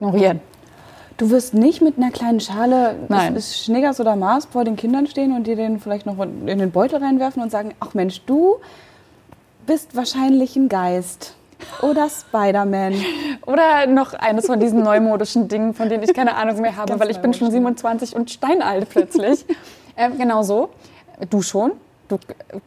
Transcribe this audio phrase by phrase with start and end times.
[0.00, 0.40] Ignorieren.
[1.16, 3.34] Du wirst nicht mit einer kleinen Schale Nein.
[3.34, 6.70] des Schneegers oder Mars vor den Kindern stehen und dir den vielleicht noch in den
[6.70, 8.58] Beutel reinwerfen und sagen, ach Mensch, du
[9.66, 11.34] bist wahrscheinlich ein Geist.
[11.82, 12.94] Oder Spider-Man.
[13.46, 17.10] Oder noch eines von diesen neumodischen Dingen, von denen ich keine Ahnung mehr habe, weil
[17.10, 19.44] ich bin schon neumodisch, 27 und steinalt plötzlich.
[19.96, 20.68] ähm, genau so.
[21.28, 21.72] Du schon.
[22.08, 22.18] Du,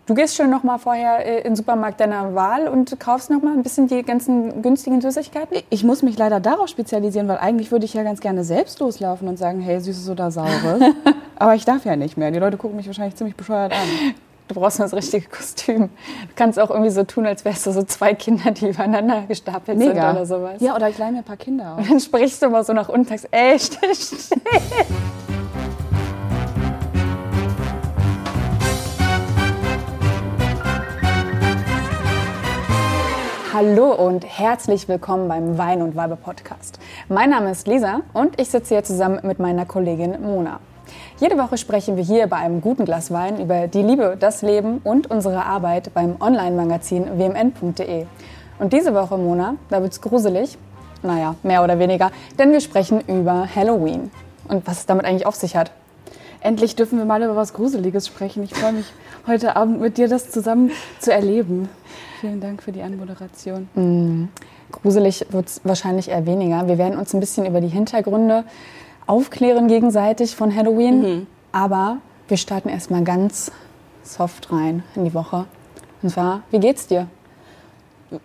[0.05, 3.41] du gehst schon noch mal vorher äh, in den Supermarkt deiner Wahl und kaufst noch
[3.41, 5.57] mal ein bisschen die ganzen günstigen Süßigkeiten.
[5.71, 9.27] Ich muss mich leider darauf spezialisieren, weil eigentlich würde ich ja ganz gerne selbst loslaufen
[9.27, 10.81] und sagen, hey, Süßes oder Saures.
[11.39, 12.29] Aber ich darf ja nicht mehr.
[12.29, 14.13] Die Leute gucken mich wahrscheinlich ziemlich bescheuert an.
[14.47, 15.83] Du brauchst nur das richtige Kostüm.
[15.83, 19.79] Du kannst auch irgendwie so tun, als wärst du so zwei Kinder, die übereinander gestapelt
[19.79, 20.59] sind oder sowas.
[20.59, 21.87] Ja, oder ich leih mir ein paar Kinder auf.
[21.87, 24.37] Dann sprichst du mal so nach unten und sagst, ey, still, still.
[33.53, 36.79] Hallo und herzlich willkommen beim Wein und Weibe Podcast.
[37.09, 40.61] Mein Name ist Lisa und ich sitze hier zusammen mit meiner Kollegin Mona.
[41.19, 44.77] Jede Woche sprechen wir hier bei einem guten Glas Wein über die Liebe, das Leben
[44.85, 48.05] und unsere Arbeit beim Online-Magazin wmn.de.
[48.59, 50.57] Und diese Woche, Mona, da wird's gruselig.
[51.03, 54.11] Naja, mehr oder weniger, denn wir sprechen über Halloween
[54.47, 55.71] und was es damit eigentlich auf sich hat.
[56.39, 58.43] Endlich dürfen wir mal über was Gruseliges sprechen.
[58.43, 58.85] Ich freue mich,
[59.27, 61.67] heute Abend mit dir das zusammen zu erleben.
[62.21, 64.29] Vielen Dank für die Anmoderation.
[64.71, 66.67] Gruselig wird es wahrscheinlich eher weniger.
[66.67, 68.43] Wir werden uns ein bisschen über die Hintergründe
[69.07, 71.25] aufklären gegenseitig von Halloween.
[71.51, 73.51] Aber wir starten erstmal ganz
[74.03, 75.45] soft rein in die Woche.
[76.03, 77.07] Und zwar, wie geht's dir?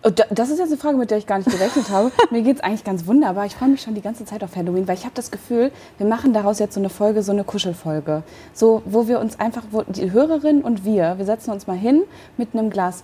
[0.03, 2.11] Da- Das ist jetzt eine Frage, mit der ich gar nicht gerechnet habe.
[2.29, 3.45] Mir geht es eigentlich ganz wunderbar.
[3.45, 6.05] Ich freue mich schon die ganze Zeit auf Halloween, weil ich habe das Gefühl, wir
[6.05, 8.21] machen daraus jetzt so eine Folge, so eine Kuschelfolge.
[8.53, 12.03] So, wo wir uns einfach, wo die Hörerin und wir, wir setzen uns mal hin
[12.37, 13.03] mit einem Glas,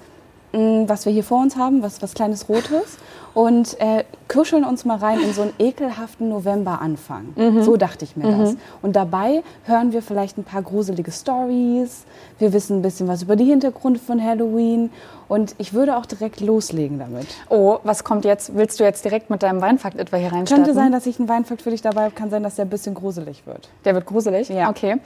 [0.53, 2.97] was wir hier vor uns haben, was, was kleines Rotes
[3.33, 7.61] und äh, kuscheln uns mal rein in so einen ekelhaften Novemberanfang.
[7.61, 8.55] So dachte ich mir das.
[8.83, 12.05] Und dabei hören wir vielleicht ein paar gruselige Stories.
[12.37, 14.91] Wir wissen ein bisschen was über die Hintergründe von Halloween.
[15.27, 17.25] Und ich würde auch direkt loslegen damit.
[17.49, 18.55] Oh, was kommt jetzt?
[18.55, 20.65] Willst du jetzt direkt mit deinem Weinfakt etwa hier reinstarten?
[20.65, 22.13] Könnte sein, dass ich einen Weinfakt für dich dabei habe.
[22.13, 23.69] Kann sein, dass der ein bisschen gruselig wird.
[23.85, 24.49] Der wird gruselig?
[24.49, 24.69] Ja.
[24.69, 24.97] Okay.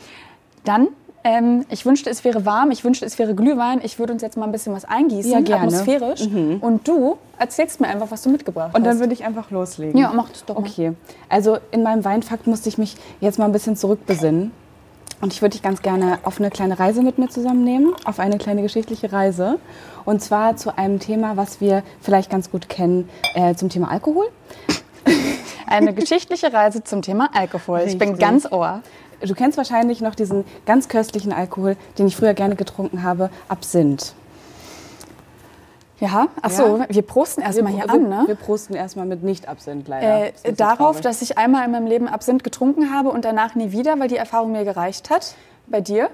[0.66, 0.90] Dann,
[1.28, 2.72] ähm, ich wünschte, es wäre warm.
[2.72, 3.82] Ich wünschte, es wäre Glühwein.
[3.84, 5.64] Ich würde uns jetzt mal ein bisschen was eingießen, Ja, gerne.
[5.64, 5.68] Mhm.
[5.76, 6.22] atmosphärisch.
[6.62, 9.00] Und du erzählst mir einfach, was du mitgebracht Und dann hast.
[9.00, 10.00] würde ich einfach loslegen.
[10.00, 10.62] Ja, mach das doch mal.
[10.68, 10.94] Okay.
[11.30, 14.52] Also in meinem Weinfakt musste ich mich jetzt mal ein bisschen zurückbesinnen.
[15.20, 18.38] Und ich würde dich ganz gerne auf eine kleine Reise mit mir zusammennehmen, auf eine
[18.38, 19.58] kleine geschichtliche Reise.
[20.06, 24.26] Und zwar zu einem Thema, was wir vielleicht ganz gut kennen, äh, zum Thema Alkohol.
[25.66, 27.82] Eine geschichtliche Reise zum Thema Alkohol.
[27.86, 28.26] Ich bin Richtig.
[28.26, 28.82] ganz ohr.
[29.22, 34.14] Du kennst wahrscheinlich noch diesen ganz köstlichen Alkohol, den ich früher gerne getrunken habe, Absinth.
[36.00, 36.86] Ja, ach so, Ja.
[36.90, 38.24] wir prosten erstmal hier wir, an, ne?
[38.28, 40.28] wir prosten erstmal mit Nicht-Absinth leider.
[40.28, 43.72] Äh, Das darauf, dass ich einmal in meinem Leben Absinth getrunken habe und danach nie
[43.72, 45.34] wieder, weil die Erfahrung mir gereicht hat.
[45.66, 46.12] Bei dir?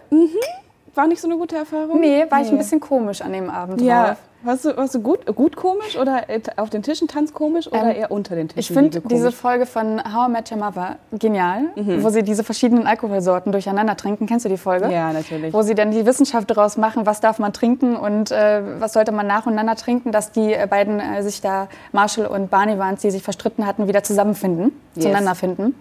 [0.96, 2.00] War nicht so eine gute Erfahrung?
[2.00, 4.18] Nee, war ich ein bisschen komisch an dem Abend Ja, drauf.
[4.44, 7.86] warst du, warst du gut, gut komisch oder äh, auf den Tischen tanzt komisch oder
[7.86, 8.60] Ähm, eher unter den Tischen?
[8.60, 9.32] Ich finde diese?
[9.32, 12.04] Folge von How I Met Your Mother genial, Mhm.
[12.04, 14.28] wo sie diese verschiedenen Alkoholsorten durcheinander trinken.
[14.28, 14.92] Kennst du die Folge?
[14.92, 15.52] Ja, natürlich.
[15.52, 19.12] Wo sie dann die Wissenschaft daraus machen, was darf man trinken und äh, was sollte
[19.12, 23.10] man nacheinander trinken, dass die äh, beiden äh, sich da, Marshall und Barney waren die
[23.10, 25.06] sich verstritten hatten, wieder zusammenfinden, Yes.
[25.06, 25.74] zueinander finden.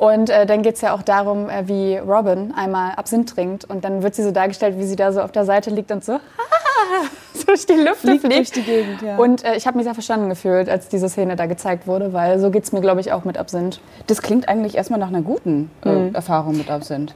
[0.00, 3.66] Und äh, dann geht es ja auch darum, äh, wie Robin einmal Absinth trinkt.
[3.66, 6.02] Und dann wird sie so dargestellt, wie sie da so auf der Seite liegt und
[6.02, 6.14] so,
[7.34, 9.18] so durch die Lüfte Fliegt durch die Gegend, ja.
[9.18, 12.38] Und äh, ich habe mich sehr verstanden gefühlt, als diese Szene da gezeigt wurde, weil
[12.38, 13.82] so geht es mir, glaube ich, auch mit Absinth.
[14.06, 16.14] Das klingt eigentlich erstmal nach einer guten Mhm.
[16.14, 17.14] Erfahrung mit Absinth.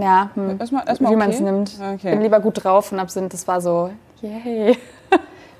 [0.00, 0.58] Ja, hm.
[0.58, 1.24] Erstmal, erstmal wie okay.
[1.24, 1.72] man es nimmt.
[1.94, 2.10] Okay.
[2.10, 4.76] Bin lieber gut drauf und Absinth, das war so, yay.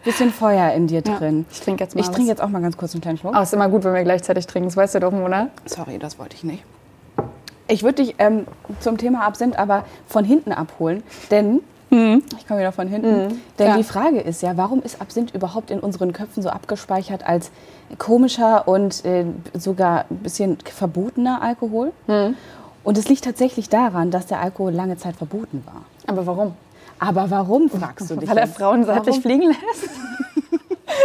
[0.06, 1.44] Bisschen Feuer in dir Ja, drin.
[1.50, 3.34] ich trinke jetzt mal Ich trinke jetzt auch mal ganz kurz einen kleinen Schluck.
[3.36, 5.48] Oh, ist immer gut, wenn wir gleichzeitig trinken, das weißt du doch, Mona.
[5.64, 6.62] Sorry, das wollte ich nicht.
[7.68, 8.46] Ich würde dich ähm,
[8.80, 13.40] zum Thema Absinth aber von hinten abholen, denn ich komme wieder von hinten.
[13.58, 13.76] Denn Ja.
[13.76, 17.50] die Frage ist ja, warum ist Absinth überhaupt in unseren Köpfen so abgespeichert als
[17.98, 19.24] komischer und äh,
[19.54, 21.92] sogar ein bisschen verbotener Alkohol?
[22.84, 25.82] Und es liegt tatsächlich daran, dass der Alkohol lange Zeit verboten war.
[26.06, 26.54] Aber warum?
[26.98, 28.28] Aber warum, fragst du dich?
[28.28, 28.46] Weil er?
[28.46, 29.90] Frauen seitlich fliegen lässt?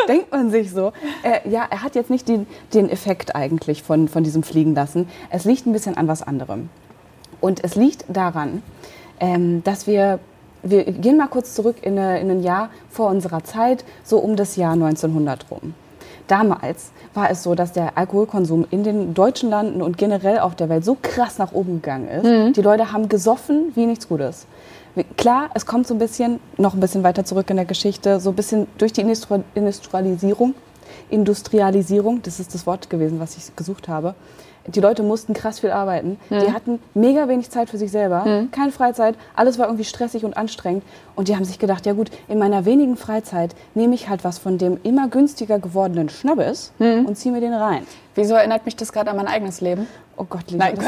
[0.07, 0.91] denkt man sich so.
[1.23, 5.07] Äh, ja, er hat jetzt nicht den, den Effekt eigentlich von, von diesem Fliegenlassen.
[5.29, 6.69] Es liegt ein bisschen an was anderem.
[7.39, 8.61] Und es liegt daran,
[9.19, 10.19] ähm, dass wir,
[10.63, 14.35] wir gehen mal kurz zurück in, eine, in ein Jahr vor unserer Zeit, so um
[14.35, 15.73] das Jahr 1900 rum.
[16.27, 20.69] Damals war es so, dass der Alkoholkonsum in den deutschen Landen und generell auf der
[20.69, 22.57] Welt so krass nach oben gegangen ist.
[22.57, 24.45] Die Leute haben gesoffen wie nichts Gutes.
[25.17, 28.31] Klar, es kommt so ein bisschen, noch ein bisschen weiter zurück in der Geschichte, so
[28.31, 30.53] ein bisschen durch die Industri Industrialisierung
[31.09, 34.15] Industrialisierung, das ist das Wort gewesen, was ich gesucht habe.
[34.67, 36.19] Die Leute mussten krass viel arbeiten.
[36.29, 40.37] Die hatten mega wenig Zeit für sich selber, keine Freizeit, alles war irgendwie stressig und
[40.37, 40.83] anstrengend.
[41.15, 44.37] Und die haben sich gedacht, ja gut, in meiner wenigen Freizeit nehme ich halt was
[44.37, 46.73] von dem immer günstiger gewordenen Schnabbes
[47.07, 47.87] und ziehe mir den rein.
[48.13, 49.87] Wieso erinnert mich das gerade an mein eigenes Leben?
[50.21, 50.85] Oh Gott, Lisa, Nein, das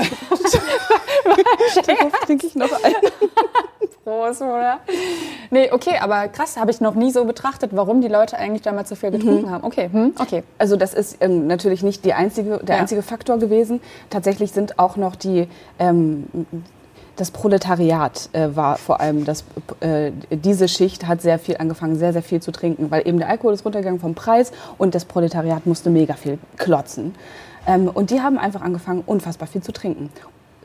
[2.26, 2.94] trinke ich noch ein.
[4.06, 4.80] Groß, oder?
[5.50, 8.90] Nee, okay, aber krass, habe ich noch nie so betrachtet, warum die Leute eigentlich damals
[8.90, 9.64] so viel getrunken haben.
[9.64, 10.44] Okay, hm, okay.
[10.60, 12.82] Also das ist ähm, natürlich nicht einzige, der Ja.
[12.82, 13.82] einzige Faktor gewesen.
[14.12, 15.48] Tatsächlich sind auch noch die
[15.80, 16.28] ähm,
[17.16, 19.44] das Proletariat äh, war vor allem das
[19.80, 23.30] äh, diese Schicht hat sehr viel angefangen sehr sehr viel zu trinken, weil eben der
[23.30, 27.16] Alkohol ist runtergegangen vom Preis und das Proletariat musste mega viel klotzen.
[27.66, 30.10] Ähm, und die haben einfach angefangen unfassbar viel zu trinken.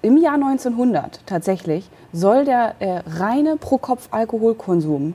[0.03, 5.15] Im Jahr 1900 tatsächlich soll der äh, reine Pro-Kopf-Alkoholkonsum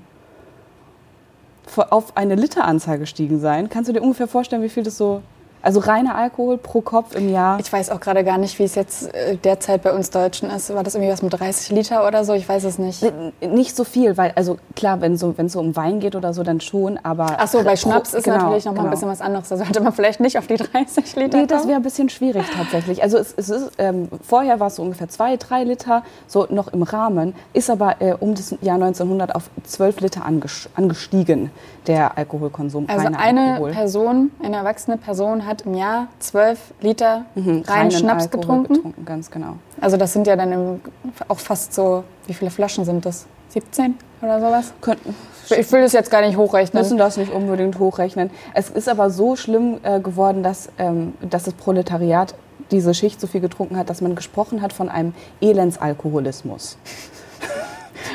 [1.89, 3.69] auf eine Literanzahl gestiegen sein.
[3.69, 5.21] Kannst du dir ungefähr vorstellen, wie viel das so,
[5.63, 7.57] also reiner Alkohol pro Kopf im Jahr?
[7.59, 10.73] Ich weiß auch gerade gar nicht, wie es jetzt äh, derzeit bei uns Deutschen ist.
[10.73, 12.33] War das irgendwie was mit 30 Liter oder so?
[12.33, 13.03] Ich weiß es nicht.
[13.41, 16.43] Nicht so viel, weil, also klar, wenn so, es so um Wein geht oder so,
[16.43, 17.37] dann schon, aber.
[17.39, 18.91] Ach so, bei Schnaps ist genau, natürlich noch mal ein genau.
[18.91, 19.47] bisschen was anderes.
[19.47, 22.45] Da sollte man vielleicht nicht auf die 30 Liter Nee, das wäre ein bisschen schwierig
[22.53, 23.01] tatsächlich.
[23.01, 26.67] Also es, es ist, ähm, vorher war es so ungefähr zwei, drei Liter, so noch
[26.73, 31.51] im Rahmen, ist aber äh, um das Jahr 1900 auf 12 Liter anges angestiegen,
[31.87, 32.85] der Alkoholkonsum.
[32.87, 33.71] Also eine Alkohol.
[33.71, 39.05] Person, eine erwachsene Person hat im Jahr 12 Liter reinen Reinen Schnaps Alkohol getrunken.
[39.05, 39.55] Ganz genau.
[39.81, 40.81] Also das sind ja dann im,
[41.27, 43.25] auch fast so, wie viele Flaschen sind das?
[43.49, 44.73] 17 oder sowas?
[44.81, 45.15] Könnten,
[45.49, 46.81] Ich will das jetzt gar nicht hochrechnen.
[46.81, 48.31] müssen das nicht unbedingt hochrechnen.
[48.53, 52.33] Es ist aber so schlimm äh, geworden, dass, ähm, dass das Proletariat
[52.71, 56.77] diese Schicht so viel getrunken hat, dass man gesprochen hat von einem Elendsalkoholismus.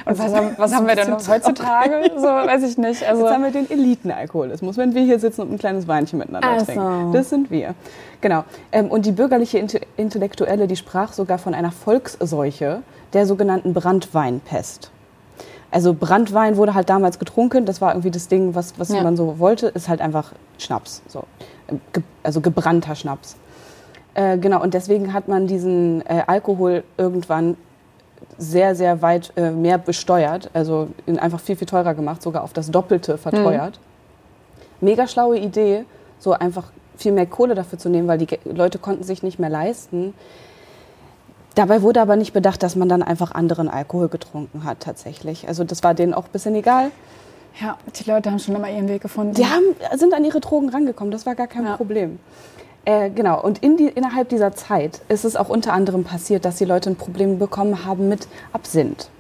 [0.05, 2.11] Und was haben, was haben wir denn noch heutzutage?
[2.17, 3.03] So, weiß ich nicht.
[3.09, 6.49] Also, Jetzt haben wir den Elitenalkoholismus, wenn wir hier sitzen und ein kleines Weinchen miteinander
[6.53, 6.65] Ach so.
[6.67, 7.13] trinken.
[7.13, 7.75] Das sind wir.
[8.21, 8.45] Genau.
[8.73, 12.83] Ähm, und die bürgerliche Inte- Intellektuelle, die sprach sogar von einer Volksseuche,
[13.13, 14.91] der sogenannten Brandweinpest.
[15.71, 19.03] Also Brandwein wurde halt damals getrunken, das war irgendwie das Ding, was, was Ja.
[19.03, 21.03] man so wollte, ist halt einfach Schnaps.
[21.09, 21.25] So.
[21.69, 21.81] Ähm,
[22.23, 23.37] Also gebrannter Schnaps.
[24.15, 27.57] Äh, genau, und deswegen hat man diesen äh, Alkohol irgendwann
[28.39, 32.53] sehr, sehr weit äh, mehr besteuert, also ihn einfach viel, viel teurer gemacht, sogar auf
[32.53, 33.79] das Doppelte verteuert.
[34.81, 35.85] Mega schlaue Idee,
[36.19, 36.65] so einfach
[36.97, 40.15] viel mehr Kohle dafür zu nehmen, weil die Leute konnten sich nicht mehr leisten.
[41.55, 45.49] Dabei wurde aber nicht bedacht, dass man dann einfach anderen Alkohol getrunken hat tatsächlich.
[45.49, 46.91] Also das war denen auch ein bisschen egal.
[47.61, 49.35] ja, die Leute haben schon immer ihren Weg gefunden.
[49.35, 49.65] Die haben,
[49.97, 51.77] sind an ihre Drogen rangekommen, das war gar kein Ja.
[51.77, 52.21] Problem.
[52.85, 56.57] Äh, genau, und in die, innerhalb dieser Zeit ist es auch unter anderem passiert, dass
[56.57, 59.11] die Leute ein Problem bekommen haben mit Absinth.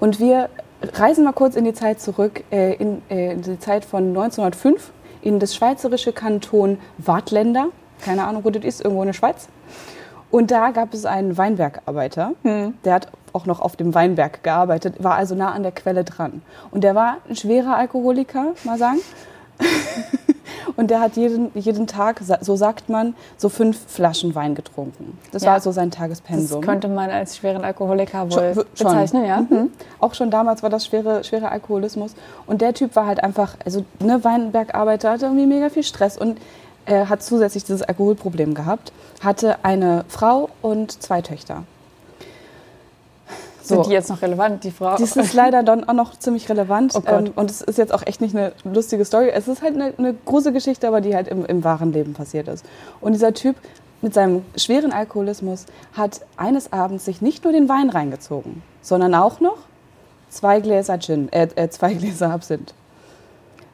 [0.00, 0.48] Und wir
[0.82, 4.92] reisen mal kurz in die Zeit zurück, äh, in, äh, in die Zeit von 1905
[5.22, 7.68] in das schweizerische Kanton Wartländer.
[8.00, 9.48] Keine Ahnung, wo das ist, irgendwo in der Schweiz.
[10.30, 15.14] Und da gab es einen Weinbergarbeiter, der hat auch noch auf dem Weinberg gearbeitet, war
[15.14, 16.42] also nah an der Quelle dran.
[16.70, 18.98] Und der war ein schwerer Alkoholiker, mal sagen.
[20.78, 25.18] Und der hat jeden, jeden Tag, so sagt man, so fünf Flaschen Wein getrunken.
[25.32, 25.50] Das Ja.
[25.50, 26.60] war so sein das Tagespensum.
[26.62, 28.64] könnte man als schweren Alkoholiker wohl schon.
[28.78, 29.40] bezeichnen, ja.
[29.40, 29.70] Mhm.
[29.98, 32.14] Auch schon damals war das schwere, schwerer Alkoholismus.
[32.46, 36.38] Und der Typ war halt einfach, also ne, Weinbergarbeiter, hatte irgendwie mega viel Stress und
[36.86, 38.92] äh, hat zusätzlich dieses Alkoholproblem gehabt.
[39.20, 41.64] Hatte eine Frau und zwei Töchter.
[43.68, 44.96] Sind die jetzt noch relevant, die Frau?
[44.96, 46.94] Das ist leider dann auch noch ziemlich relevant.
[46.94, 49.30] Oh ähm, und es ist jetzt auch echt nicht eine lustige Story.
[49.30, 52.48] Es ist halt eine, eine große Geschichte, aber die halt im, im wahren Leben passiert
[52.48, 52.64] ist.
[53.00, 53.56] Und dieser Typ
[54.00, 59.40] mit seinem schweren Alkoholismus hat eines Abends sich nicht nur den Wein reingezogen, sondern auch
[59.40, 59.58] noch
[60.30, 62.74] zwei Gläser Gin, äh, äh, zwei Gläser Absinth.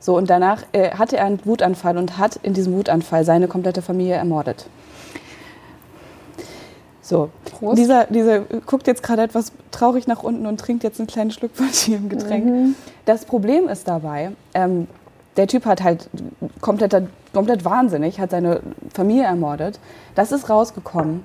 [0.00, 3.80] So, und danach äh, hatte er einen Wutanfall und hat in diesem Wutanfall seine komplette
[3.80, 4.66] Familie ermordet.
[7.04, 7.76] So, Prost.
[7.76, 11.50] dieser, dieser guckt jetzt gerade etwas traurig nach unten und trinkt jetzt einen kleinen Schluck
[11.54, 12.76] von ihrem Getränk.
[13.04, 14.88] Das Problem ist dabei, ähm,
[15.36, 16.08] der Typ hat halt
[16.62, 16.96] komplett,
[17.34, 18.60] komplett wahnsinnig, hat seine
[18.94, 19.80] Familie ermordet.
[20.14, 21.24] Das ist rausgekommen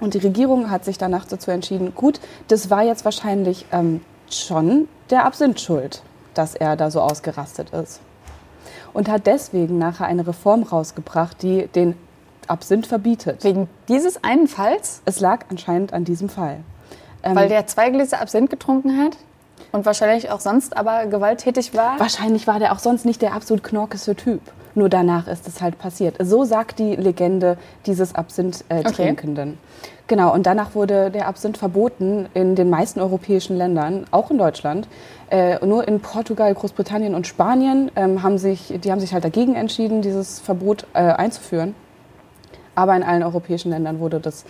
[0.00, 4.88] und die Regierung hat sich danach dazu entschieden, gut, das war jetzt wahrscheinlich ähm, schon
[5.10, 8.00] der Absinth schuld, dass er da so ausgerastet ist.
[8.94, 11.94] Und hat deswegen nachher eine Reform rausgebracht, die den
[12.50, 13.44] Absinth verbietet.
[13.44, 16.58] Wegen dieses einen Falls, Es lag anscheinend an diesem Fall.
[17.22, 19.16] Ähm, weil der zwei Gläser Absinth getrunken hat
[19.72, 21.98] und wahrscheinlich auch sonst aber gewalttätig war.
[21.98, 24.40] wahrscheinlich war der auch sonst nicht der absolut knorkeste Typ.
[24.74, 26.16] Nur danach ist es halt passiert.
[26.20, 29.50] So sagt die Legende dieses Absinth-Trinkenden.
[29.50, 29.90] Okay.
[30.06, 34.88] Genau, und danach wurde der Absinth verboten in den meisten europäischen Ländern, auch in Deutschland.
[35.30, 39.54] Äh, nur in Portugal, Großbritannien und Spanien ähm, haben sich, die haben sich halt dagegen
[39.54, 41.74] entschieden, dieses Verbot äh, einzuführen.
[42.78, 44.44] Aber in allen europäischen Ländern wurde das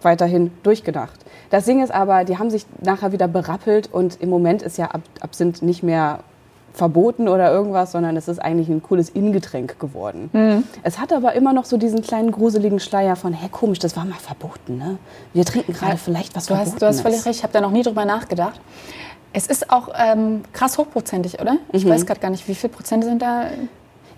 [0.00, 1.20] weiterhin durchgedacht.
[1.50, 4.86] Das Ding ist aber, die haben sich nachher wieder berappelt und im Moment ist ja
[4.86, 6.20] Ab Absinth nicht mehr
[6.72, 10.30] verboten oder irgendwas, sondern es ist eigentlich ein cooles Ingetränk geworden.
[10.32, 10.62] Mhm.
[10.82, 14.04] Es hat aber immer noch so diesen kleinen gruseligen Schleier von, hä, komisch, das war
[14.06, 14.96] mal verboten, ne?
[15.34, 17.60] Wir trinken gerade vielleicht was Du verboten hast, du hast völlig recht, ich habe da
[17.60, 18.60] noch nie drüber nachgedacht.
[19.34, 21.56] Es ist auch ähm, krass hochprozentig, oder?
[21.72, 21.90] Ich Mhm.
[21.90, 23.46] weiß gerade gar nicht, wie viel Prozent sind da.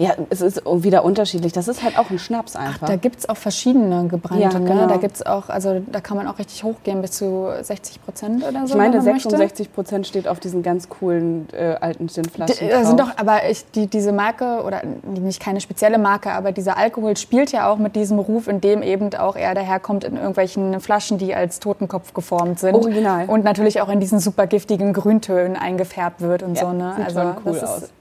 [0.01, 1.53] Ja, es ist wieder unterschiedlich.
[1.53, 2.87] Das ist halt auch ein Schnaps einfach.
[2.89, 4.43] Da gibt es auch verschiedene gebrannte.
[4.43, 4.75] Ja, genau.
[4.75, 4.87] ne?
[4.89, 8.61] Da gibt's auch, also da kann man auch richtig hochgehen bis zu 60 Prozent oder
[8.67, 8.73] so.
[8.73, 9.29] ich meine, wenn man möchte.
[9.29, 13.49] 66 Prozent steht auf diesen ganz coolen äh, alten Gin-Flaschen D- Da sind doch, aber
[13.51, 17.77] ich, die, diese Marke, oder nicht keine spezielle Marke, aber dieser Alkohol spielt ja auch
[17.77, 22.15] mit diesem Ruf, in dem eben auch er daherkommt in irgendwelchen Flaschen, die als Totenkopf
[22.15, 22.75] geformt sind.
[22.75, 23.27] Original.
[23.29, 26.73] Und natürlich auch in diesen super giftigen Grüntönen eingefärbt wird und Ja, so.
[26.73, 26.95] Ne?
[26.97, 27.83] sieht schon cool aus.
[27.83, 27.93] Ist,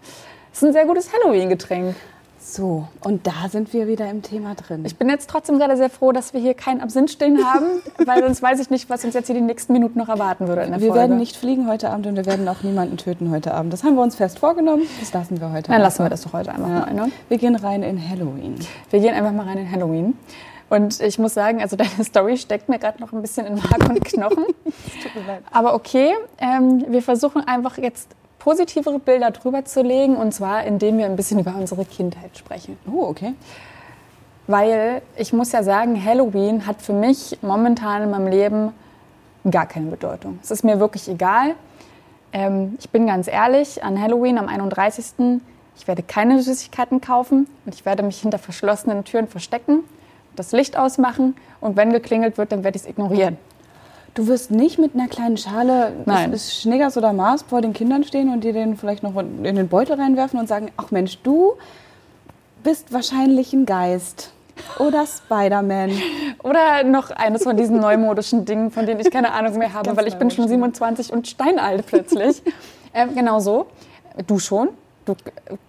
[0.62, 1.96] ist ein sehr gutes Halloween-Getränk.
[2.42, 4.84] So, und da sind wir wieder im Thema drin.
[4.86, 7.66] Ich bin jetzt trotzdem gerade sehr froh, dass wir hier keinen Absinth stehen haben,
[8.06, 10.64] weil sonst weiß ich nicht, was uns jetzt hier die nächsten Minuten noch erwarten würde
[10.64, 11.02] in der wir Folge.
[11.02, 13.72] werden nicht fliegen heute Abend und wir werden auch niemanden töten heute Abend.
[13.72, 14.84] Das haben wir uns fest vorgenommen.
[15.00, 15.86] Das lassen wir heute Dann einfach.
[15.88, 16.80] lassen wir das doch heute einfach Ja.
[16.80, 16.94] mal.
[16.94, 17.12] Ne?
[17.28, 18.56] Wir gehen rein in Halloween.
[18.90, 20.18] Wir gehen einfach mal rein in Halloween.
[20.70, 23.90] Und ich muss sagen, also deine Story steckt mir gerade noch ein bisschen in Mark
[23.90, 24.46] und Knochen.
[24.66, 25.44] Tut mir leid.
[25.52, 28.10] Aber okay, ähm, wir versuchen einfach jetzt
[28.40, 30.16] positivere Bilder drüber zu legen.
[30.16, 32.78] Und zwar, indem wir ein bisschen über unsere Kindheit sprechen.
[32.92, 33.34] Oh, okay.
[34.48, 38.74] Weil ich muss ja sagen, Halloween hat für mich momentan in meinem Leben
[39.50, 40.40] gar keine Bedeutung.
[40.42, 41.56] Es ist mir wirklich egal.
[42.34, 45.42] Ähm, ich bin ganz ehrlich, an Halloween am 31.
[45.78, 49.84] Ich werde keine Süßigkeiten kaufen und ich werde mich hinter verschlossenen Türen verstecken,
[50.36, 53.38] das Licht ausmachen und wenn geklingelt wird, dann werde ich es ignorieren.
[54.16, 56.32] Du wirst nicht mit einer kleinen Schale Nein.
[56.32, 59.44] des- des Schniggers oder Mars vor den Kindern stehen und dir den vielleicht noch in
[59.44, 61.54] den Beutel reinwerfen und sagen, ach Mensch, du
[62.64, 64.32] bist wahrscheinlich ein Geist
[64.78, 65.92] oder Spider-Man.
[66.44, 69.98] Oder noch eines von diesen neumodischen Dingen, von denen ich keine Ahnung mehr habe, Ganz
[69.98, 72.42] weil ich bin schon neumodisch, 27 und steinalt plötzlich.
[72.94, 73.68] ähm, genau so.
[74.28, 74.70] Du schon.
[75.10, 75.16] Du,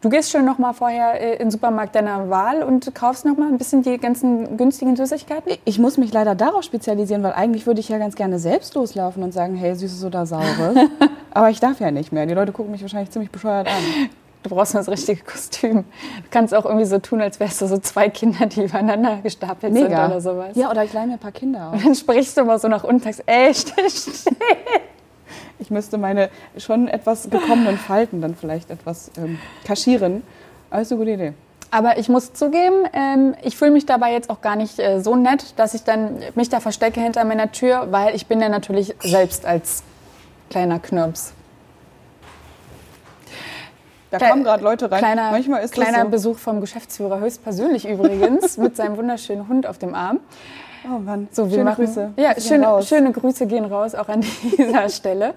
[0.02, 3.38] du gehst schon noch mal vorher äh, in den Supermarkt deiner Wahl und kaufst noch
[3.38, 5.52] mal ein bisschen die ganzen günstigen Süßigkeiten.
[5.64, 9.22] Ich muss mich leider darauf spezialisieren, weil eigentlich würde ich ja ganz gerne selbst loslaufen
[9.22, 10.76] und sagen, hey, Süßes oder Saures.
[11.30, 12.26] Aber ich darf ja nicht mehr.
[12.26, 14.10] Die Leute gucken mich wahrscheinlich ziemlich bescheuert an.
[14.42, 15.76] Du brauchst nur das richtige Kostüm.
[15.76, 19.72] Du kannst auch irgendwie so tun, als wärst du so zwei Kinder, die übereinander gestapelt
[19.72, 20.06] sind Mega.
[20.06, 20.54] oder sowas.
[20.54, 21.82] Ja, oder ich leih mir ein paar Kinder aus.
[21.82, 24.36] Dann sprichst du mal so nach unten und sagst, ey, still, still.
[25.58, 30.22] Ich müsste meine schon etwas gekommenen Falten dann vielleicht etwas ähm, kaschieren.
[30.70, 31.32] Eine gute Idee.
[31.72, 35.14] Aber ich muss zugeben, ähm, ich fühle mich dabei jetzt auch gar nicht äh, so
[35.14, 38.94] nett, dass ich dann mich da verstecke hinter meiner Tür, weil ich bin ja natürlich
[39.00, 39.84] selbst als
[40.50, 41.32] kleiner Knirps.
[44.10, 44.98] Da Kle- kommen gerade Leute rein.
[44.98, 46.08] Kleiner, Manchmal ist kleiner das so.
[46.08, 50.18] Besuch vom Geschäftsführer höchstpersönlich übrigens, mit seinem wunderschönen Hund auf dem Arm.
[50.84, 52.12] Oh Mann, So, wir schöne machen, Grüße.
[52.16, 52.88] Ja, schöne, raus.
[52.88, 55.34] schöne Grüße gehen raus, auch an dieser Stelle.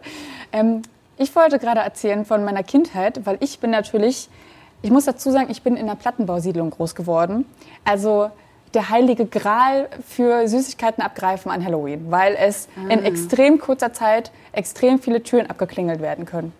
[0.52, 0.82] Ähm,
[1.18, 4.30] ich wollte gerade erzählen von meiner Kindheit, weil ich bin natürlich,
[4.82, 7.46] ich muss dazu sagen, ich bin in einer Plattenbausiedlung groß geworden.
[7.86, 8.30] Also
[8.74, 12.92] der heilige Gral für Süßigkeiten abgreifen an Halloween, weil es Ah.
[12.92, 16.54] in extrem kurzer Zeit extrem viele Türen abgeklingelt werden können.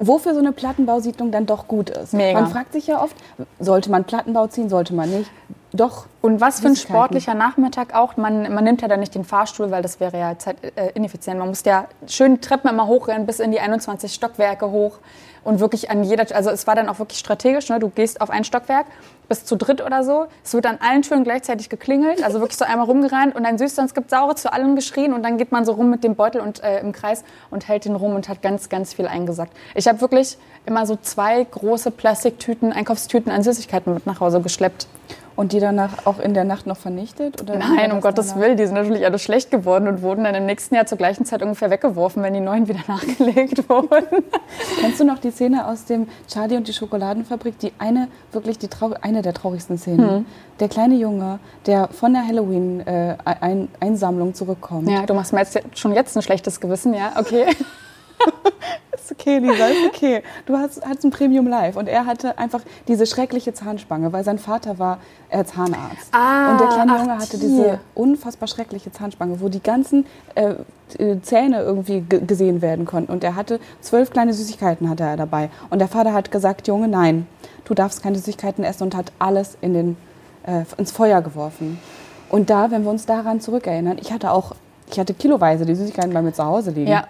[0.00, 2.12] Wofür so eine Plattenbausiedlung dann doch gut ist.
[2.14, 2.40] Mega.
[2.40, 3.14] Man fragt sich ja oft,
[3.60, 5.30] sollte man Plattenbau ziehen, sollte man nicht.
[5.76, 6.06] Doch.
[6.22, 8.16] Und was für ein sportlicher Nachmittag auch.
[8.16, 11.38] Man, man nimmt ja dann nicht den Fahrstuhl, weil das wäre ja zeit, äh, ineffizient.
[11.38, 14.98] Man muss ja schön Treppen immer hochrennen, bis in die 21 Stockwerke hoch.
[15.44, 17.68] Und wirklich an jeder, also es war dann auch wirklich strategisch.
[17.68, 17.78] Ne?
[17.78, 18.86] Du gehst auf ein Stockwerk,
[19.28, 20.26] bist zu dritt oder so.
[20.42, 23.76] Es wird an allen Türen gleichzeitig geklingelt, also wirklich so einmal rumgerannt und dann süß,
[23.76, 26.40] sonst gibt Saure zu allen geschrien und dann geht man so rum mit dem Beutel
[26.40, 29.56] und äh, im Kreis und hält den rum und hat ganz, ganz viel eingesackt.
[29.76, 34.88] Ich habe wirklich immer so zwei große Plastiktüten, Einkaufstüten an Süßigkeiten mit nach Hause geschleppt.
[35.36, 37.42] Und die danach auch in der Nacht noch vernichtet?
[37.42, 38.40] Oder Nein, um Gottes danach?
[38.40, 41.26] Willen, die sind natürlich alle schlecht geworden und wurden dann im nächsten Jahr zur gleichen
[41.26, 44.24] Zeit ungefähr weggeworfen, wenn die neuen wieder nachgelegt wurden.
[44.80, 47.58] Kennst du noch die Szene aus dem Charlie und die Schokoladenfabrik?
[47.58, 50.10] Die eine, wirklich die trau eine der traurigsten Szenen.
[50.10, 50.26] Hm.
[50.58, 54.88] Der kleine Junge, der von der Halloween-Einsammlung zurückkommt.
[54.88, 57.44] Ja, du machst mir jetzt schon jetzt ein schlechtes Gewissen, ja, okay.
[58.94, 60.22] ist okay, Lisa, ist okay.
[60.46, 61.76] Du hast, hast ein Premium Live.
[61.76, 64.98] Und er hatte einfach diese schreckliche Zahnspange, weil sein Vater war
[65.30, 66.08] äh, Zahnarzt.
[66.12, 67.46] Ah, und der kleine ach, Junge hatte die.
[67.46, 70.54] diese unfassbar schreckliche Zahnspange, wo die ganzen äh,
[70.98, 73.12] äh, Zähne irgendwie ge- gesehen werden konnten.
[73.12, 75.50] Und er hatte zwölf kleine Süßigkeiten hatte er dabei.
[75.70, 77.26] Und der Vater hat gesagt, Junge, nein,
[77.64, 79.96] du darfst keine Süßigkeiten essen und hat alles in den,
[80.46, 81.78] äh, ins Feuer geworfen.
[82.28, 84.56] Und da, wenn wir uns daran zurückerinnern, ich hatte auch,
[84.90, 86.90] ich hatte kiloweise die Süßigkeiten bei mir zu Hause liegen.
[86.90, 87.06] Ja.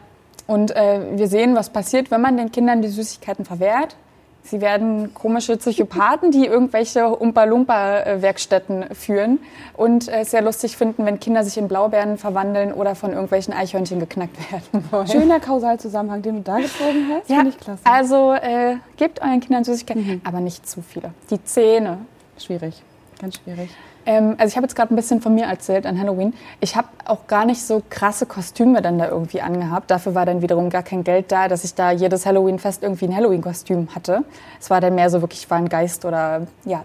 [0.47, 3.97] Und äh, wir sehen, was passiert, wenn man den Kindern die Süßigkeiten verwehrt.
[4.45, 9.41] Sie werden komische Psychopathen, die irgendwelche Umpa-Lumpa-Werkstätten führen
[9.77, 13.53] und äh, es sehr lustig finden, wenn Kinder sich in Blaubeeren verwandeln oder von irgendwelchen
[13.53, 15.09] Eichhörnchen geknackt werden wollen.
[15.09, 17.81] Schöner Kausalzusammenhang, den du da gezogen hast, Ja, finde ich klasse.
[17.85, 21.11] also äh, gebt euren Kindern Süßigkeiten, aber nicht zu viele.
[21.31, 21.99] Die Zähne.
[22.39, 22.83] Schwierig,
[23.21, 23.71] ganz schwierig.
[24.07, 26.33] Ähm, also ich habe jetzt gerade ein bisschen von mir erzählt an Halloween.
[26.61, 29.91] Ich habe auch gar nicht so krasse Kostüme dann da irgendwie angehabt.
[29.91, 33.17] Dafür war dann wiederum gar kein Geld da, dass ich da jedes Halloween-Fest irgendwie ein
[33.17, 34.25] Halloween-Kostüm hatte.
[34.61, 36.85] Es war dann mehr so wirklich, ich war ein Geist oder ja,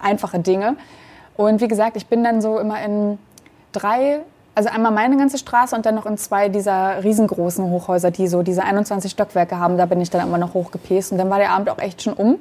[0.00, 0.76] einfache Dinge.
[1.36, 3.18] Und wie gesagt, ich bin dann so immer in
[3.72, 4.20] drei,
[4.54, 8.42] also einmal meine ganze Straße und dann noch in zwei dieser riesengroßen Hochhäuser, die so
[8.42, 9.78] diese 21 Stockwerke haben.
[9.78, 11.12] Da bin ich dann immer noch hochgepäst.
[11.12, 12.38] Und dann war der Abend auch echt schon um.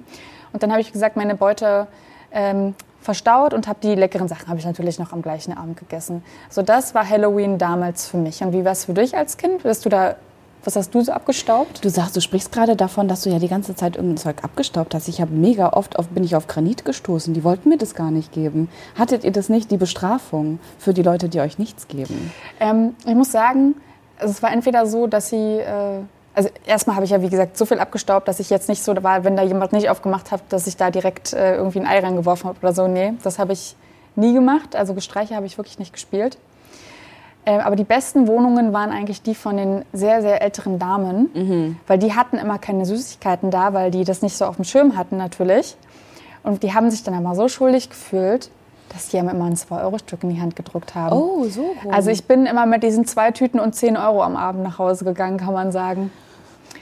[0.52, 1.88] Und dann habe ich gesagt, meine Beute
[2.32, 6.24] ähm, verstaut und habe die leckeren Sachen habe ich natürlich noch am gleichen Abend gegessen.
[6.50, 8.42] So das war Halloween damals für mich.
[8.42, 9.64] Und wie war es für dich als Kind?
[9.64, 10.16] Bist du da,
[10.64, 11.84] was hast du so abgestaubt?
[11.84, 14.96] Du sagst, du sprichst gerade davon, dass du ja die ganze Zeit irgendein Zeug abgestaubt
[14.96, 15.08] hast.
[15.08, 17.34] Ich habe mega oft auf, bin ich auf Granit gestoßen.
[17.34, 18.70] Die wollten mir das gar nicht geben.
[18.98, 22.32] Hattet ihr das nicht, die Bestrafung für die Leute, die euch nichts geben?
[22.60, 23.76] Ähm, ich muss sagen,
[24.20, 26.00] es war entweder so, dass sie, äh,
[26.34, 28.96] also erstmal habe ich ja wie gesagt so viel abgestaubt, dass ich jetzt nicht so
[29.04, 32.00] war, wenn da jemand nicht aufgemacht hat, dass ich da direkt äh, irgendwie ein Ei
[32.00, 32.88] reingeworfen habe oder so.
[32.88, 33.76] Nee, das habe ich
[34.16, 34.76] nie gemacht.
[34.76, 36.38] Also Gestreiche habe ich wirklich nicht gespielt.
[37.46, 42.00] Äh, aber die besten Wohnungen waren eigentlich die von den sehr, sehr älteren Damen, weil
[42.00, 45.18] die hatten immer keine Süßigkeiten da, weil die das nicht so auf dem Schirm hatten
[45.18, 45.76] natürlich.
[46.44, 48.50] Und die haben sich dann immer so schuldig gefühlt,
[48.94, 51.16] dass die einem immer ein 2-Euro-Stück in die Hand gedrückt haben.
[51.16, 51.92] Oh, so rum.
[51.94, 55.04] Also ich bin immer mit diesen zwei Tüten und 10 Euro am Abend nach Hause
[55.06, 56.12] gegangen, kann man sagen.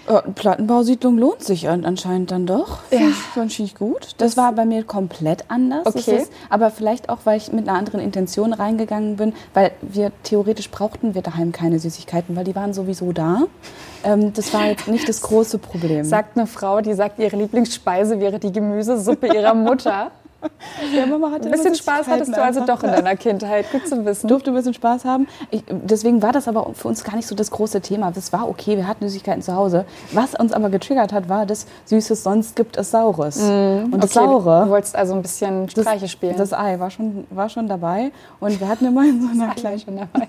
[0.08, 2.80] Äh, Plattenbausiedlung lohnt sich an- anscheinend dann doch.
[2.90, 3.10] Finde Ja.
[3.12, 4.16] ich, find ich gut.
[4.18, 5.86] Das war bei mir komplett anders.
[5.86, 6.18] Okay.
[6.18, 10.72] Ist, aber vielleicht auch, weil ich mit einer anderen Intention reingegangen bin, weil wir theoretisch
[10.72, 13.44] brauchten wir daheim keine Süßigkeiten, weil die waren sowieso da.
[14.04, 16.04] Ähm, das war jetzt nicht das große Problem.
[16.04, 20.10] Sagt eine Frau, die sagt, ihre Lieblingsspeise wäre die Gemüsesuppe ihrer Mutter.
[20.96, 23.72] Ja, Mama hatte Ein bisschen Spaß hattest du also doch in deiner Kindheit.
[23.72, 24.28] Gut zu wissen.
[24.28, 25.28] durfte ein bisschen Spaß haben.
[25.50, 28.12] Ich, deswegen war das aber für uns gar nicht so das große Thema.
[28.12, 29.86] Das war okay, wir hatten Süßigkeiten zu Hause.
[30.14, 33.38] Was uns aber getriggert hat, war das Süßes, sonst gibt es Saures.
[33.38, 36.36] Und das Mm, Okay, Saure, Du wolltest also ein bisschen Streiche spielen.
[36.38, 38.12] das Ei war schon, war schon dabei.
[38.40, 40.28] Und wir hatten immer in so einer kleinen dabei.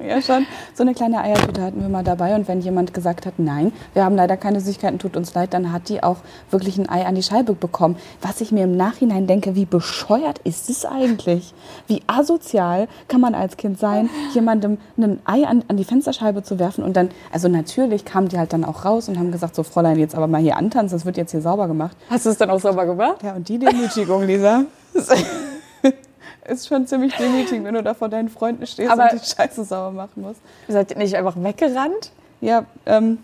[0.08, 0.46] ja, schon.
[0.74, 2.34] So eine kleine Eiertüte hatten wir mal dabei.
[2.34, 5.72] Und wenn jemand gesagt hat, nein, wir haben leider keine Süßigkeiten, tut uns leid, dann
[5.72, 6.18] hat die auch
[6.50, 7.96] wirklich ein Ei an die Scheibe bekommen.
[8.20, 11.54] Was ich mir im Nachhinein denke, wie bescheuert ist es eigentlich?
[11.86, 16.58] Wie asozial kann man als Kind sein, jemandem ein Ei an, an die Fensterscheibe zu
[16.58, 19.62] werfen und dann, also natürlich kamen die halt dann auch raus und haben gesagt, so
[19.62, 21.96] Fräulein, jetzt aber mal hier antanzen, das wird jetzt hier sauber gemacht.
[22.10, 23.22] Hast du es dann auch sauber gemacht?
[23.22, 24.64] Ja, und die Demütigung, Lisa,
[26.48, 29.64] ist schon ziemlich demütigend, wenn du da vor deinen Freunden stehst Aber- und die Scheiße
[29.64, 30.40] sauber machen musst.
[30.68, 32.12] Seid ihr nicht einfach weggerannt?
[32.40, 33.18] Ja, ähm,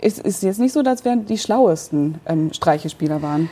[0.00, 3.48] es ist jetzt nicht so, dass wir die schlauesten ähm, Streichespieler waren.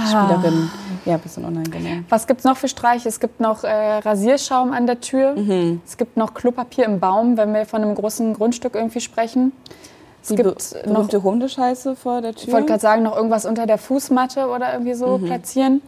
[0.00, 0.70] Spielerinnen.
[1.04, 2.04] Ja, ein bisschen unangenehm.
[2.08, 3.08] Was gibt es noch für Streiche?
[3.08, 5.34] Es gibt noch äh, Rasierschaum an der Tür.
[5.36, 5.80] Mhm.
[5.86, 9.52] Es gibt noch Klopapier im Baum, wenn wir von einem großen Grundstück irgendwie sprechen.
[10.22, 12.48] Es Die gibt be noch berühmte Hundescheiße vor der Tür.
[12.48, 15.26] Ich wollte gerade sagen, noch irgendwas unter der Fußmatte oder irgendwie so Mhm.
[15.26, 15.82] platzieren.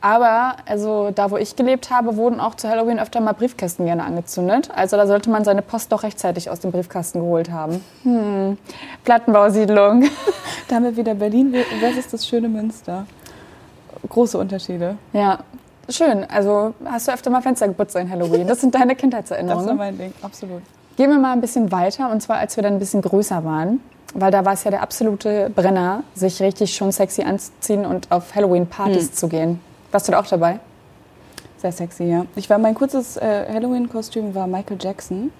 [0.00, 4.04] Aber also da, wo ich gelebt habe, wurden auch zu Halloween öfter mal Briefkästen gerne
[4.04, 4.70] angezündet.
[4.72, 7.82] Also da sollte man seine Post doch rechtzeitig aus dem Briefkasten geholt haben.
[8.04, 8.58] Hm.
[9.04, 10.04] Plattenbausiedlung.
[10.68, 13.06] Damit wieder Berlin versus das schöne Münster.
[14.08, 14.96] Große Unterschiede.
[15.12, 15.38] ja,
[15.88, 16.24] schön.
[16.30, 18.46] Also hast du öfter mal Fenster geputzt an Halloween.
[18.46, 19.76] Das sind deine Das war Kindheitserinnerungen.
[19.76, 20.62] mein Ding, absolut.
[20.96, 22.10] Gehen wir mal ein bisschen weiter.
[22.10, 23.80] Und zwar, als wir dann ein bisschen größer waren.
[24.14, 28.34] Weil da war es ja der absolute Brenner, sich richtig schon sexy anzuziehen und auf
[28.34, 29.60] Halloween-Partys zu gehen.
[29.92, 30.60] Warst du da auch dabei?
[31.58, 32.24] Sehr sexy, ja.
[32.34, 35.30] Ich war, mein kurzes äh, Halloween-Kostüm war Michael Jackson.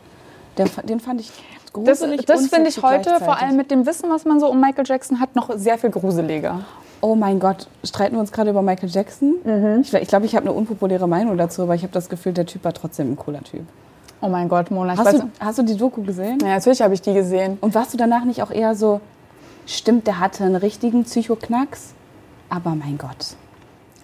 [0.59, 3.87] Der, den fand ich Das, gruselig das und finde ich heute, vor allem mit dem
[3.87, 6.61] Wissen, was man so um Michael Jackson hat, noch sehr viel gruseliger.
[7.01, 9.35] Oh mein Gott, streiten wir uns gerade über Michael Jackson?
[9.81, 12.33] Ich glaube, ich, glaub, ich habe eine unpopuläre Meinung dazu, aber ich habe das Gefühl,
[12.33, 13.63] der Typ war trotzdem ein cooler Typ.
[14.21, 14.97] Oh mein Gott, Mona.
[14.97, 16.39] Hast du, hast du die Doku gesehen?
[16.43, 17.59] ja, natürlich habe ich die gesehen.
[17.61, 19.01] Und warst du danach nicht auch eher so,
[19.67, 21.95] stimmt, der hatte einen richtigen Psychoknacks?
[22.51, 23.37] Aber mein Gott,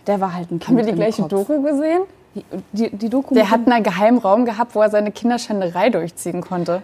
[0.07, 1.31] der war halt ein Kind Haben wir die gleiche Kopf.
[1.31, 2.03] Doku gesehen?
[2.35, 6.83] Die, die, die Doku Der hat einen Geheimraum gehabt, wo er seine Kinderschänderei durchziehen konnte.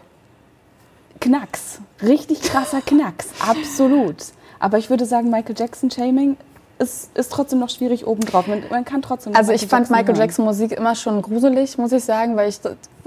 [1.21, 1.81] Knacks.
[2.03, 3.29] Richtig krasser Knacks.
[3.47, 4.17] Absolut.
[4.61, 6.37] Aber ich würde sagen, Michael Jackson-Shaming
[6.81, 8.47] ist, ist trotzdem noch schwierig obendrauf.
[8.47, 9.37] Man, man kann trotzdem.
[9.37, 12.59] Also ich fand Michael Jackson Musik immer schon gruselig, muss ich sagen, weil ich,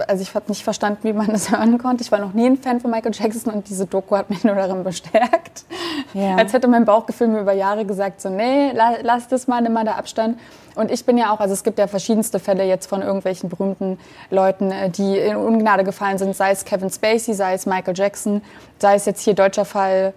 [0.08, 2.04] also ich habe nicht verstanden, wie man das hören konnte.
[2.04, 4.54] Ich war noch nie ein Fan von Michael Jackson und diese Doku hat mich nur
[4.54, 5.66] darin bestärkt.
[6.14, 6.36] Ja.
[6.36, 9.86] Als hätte mein Bauchgefühl mir über Jahre gesagt, so nee, lass das mal, nimm mal
[9.86, 10.40] da Abstand.
[10.76, 14.00] Und ich bin ja auch, also es gibt ja verschiedenste Fälle jetzt von irgendwelchen berühmten
[14.30, 18.42] Leuten, äh, die in Ungnade gefallen sind, sei es Kevin Spacey, sei es Michael Jackson,
[18.80, 20.14] sei es jetzt hier deutscher Fall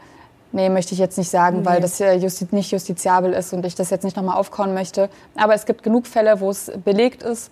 [0.52, 1.66] Nee, möchte ich jetzt nicht sagen, nee.
[1.66, 5.10] weil das justi nicht justiziabel ist und ich das jetzt nicht nochmal aufkauen möchte.
[5.34, 7.50] Aber es gibt genug Fälle, wo es belegt ist.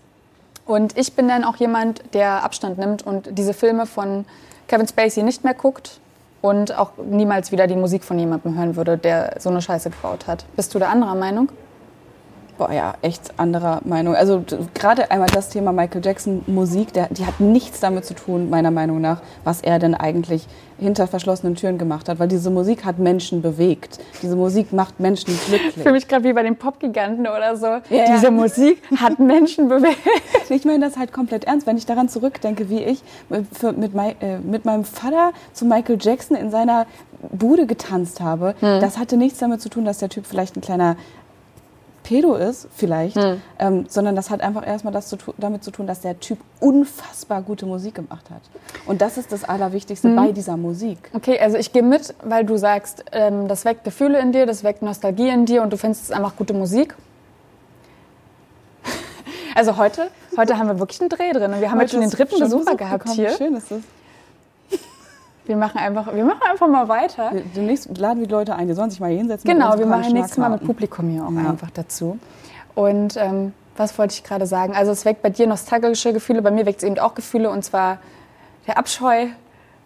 [0.67, 4.25] Und ich bin dann auch jemand, der Abstand nimmt und diese Filme von
[4.69, 6.01] Kevin Spacey nicht mehr guckt
[6.41, 10.27] und auch niemals wieder die Musik von jemandem hören würde, der so eine Scheiße gebaut
[10.27, 10.45] hat.
[10.57, 11.51] Bist du da anderer Meinung?
[12.57, 14.15] Boah, ja, echt anderer Meinung.
[14.15, 18.49] Also gerade einmal das Thema Michael Jackson Musik, der, die hat nichts damit zu tun,
[18.49, 20.47] meiner Meinung nach, was er denn eigentlich
[20.79, 23.99] hinter verschlossenen Türen gemacht hat, weil diese Musik hat Menschen bewegt.
[24.23, 25.75] Diese Musik macht Menschen glücklich.
[25.75, 27.67] Für mich gerade wie bei den Popgiganten oder so.
[27.67, 28.31] Ja, diese ja.
[28.31, 29.99] Musik hat Menschen bewegt.
[30.51, 34.39] Ich meine das halt komplett ernst, wenn ich daran zurückdenke, wie ich mit, mein, äh,
[34.39, 36.87] mit meinem Vater zu Michael Jackson in seiner
[37.33, 38.55] Bude getanzt habe.
[38.61, 38.81] Hm.
[38.81, 40.97] Das hatte nichts damit zu tun, dass der Typ vielleicht ein kleiner
[42.05, 43.41] Pedo ist, vielleicht, hm.
[43.59, 47.43] ähm, sondern das hat einfach erstmal das zu damit zu tun, dass der Typ unfassbar
[47.43, 48.43] gute Musik gemacht hat.
[48.87, 50.17] Und das ist das Allerwichtigste hm.
[50.17, 50.99] bei dieser Musik.
[51.15, 54.63] Okay, also ich gehe mit, weil du sagst, ähm, das weckt Gefühle in dir, das
[54.63, 56.95] weckt Nostalgie in dir und du findest es einfach gute Musik.
[59.57, 62.01] Also heute, heute haben wir wirklich einen Dreh drin und wir haben heute jetzt schon
[62.01, 63.15] den dritten Besucher Besuch gehabt bekommen.
[63.15, 63.37] hier.
[63.37, 63.79] Schön ist das.
[65.47, 67.33] Wir machen einfach, wir machen einfach mal weiter.
[67.55, 69.49] Demnächst laden wir die Leute ein, die sollen sich mal hinsetzen.
[69.49, 71.51] Genau, wir machen nächstes Mal mit Publikum hier auch ja.
[71.51, 72.19] einfach dazu.
[72.75, 74.75] Und ähm, was wollte ich gerade sagen?
[74.75, 77.65] Also es weckt bei dir nostalgische Gefühle, bei mir weckt es eben auch Gefühle und
[77.65, 77.99] zwar
[78.67, 79.27] der Abscheu.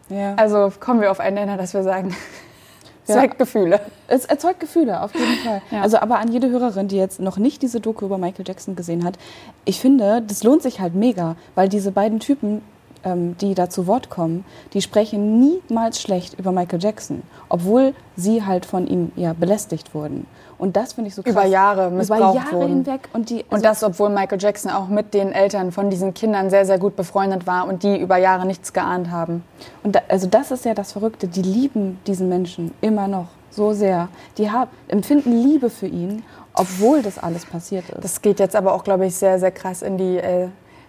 [0.09, 0.35] Ja.
[0.37, 2.14] Also kommen wir auf einen Nenner, dass wir sagen,
[3.07, 3.23] es ja.
[3.23, 3.81] weckt Gefühle.
[4.07, 5.62] Es erzeugt Gefühle, auf jeden Fall.
[5.71, 5.83] Ja.
[5.83, 9.05] Also aber an jede Hörerin, die jetzt noch nicht diese Doku über Michael Jackson gesehen
[9.05, 9.18] hat,
[9.64, 12.62] ich finde, das lohnt sich halt mega, weil diese beiden Typen
[13.05, 18.67] die da zu Wort kommen, die sprechen niemals schlecht über Michael Jackson, obwohl sie halt
[18.67, 20.27] von ihm ja belästigt wurden.
[20.59, 21.33] Und das finde ich so krass.
[21.33, 22.85] Über Jahre missbraucht Über Jahre wurden.
[22.85, 23.09] hinweg.
[23.13, 26.51] Und, die, also und das, obwohl Michael Jackson auch mit den Eltern von diesen Kindern
[26.51, 29.45] sehr, sehr gut befreundet war und die über Jahre nichts geahnt haben.
[29.85, 31.29] Und da, also das ist ja das Verrückte.
[31.29, 34.09] Die lieben diesen Menschen immer noch so sehr.
[34.37, 38.03] Die haben, empfinden Liebe für ihn, obwohl das alles passiert ist.
[38.03, 40.17] Das geht jetzt aber auch, glaube ich, sehr, sehr krass in die...
[40.19, 40.49] Äh,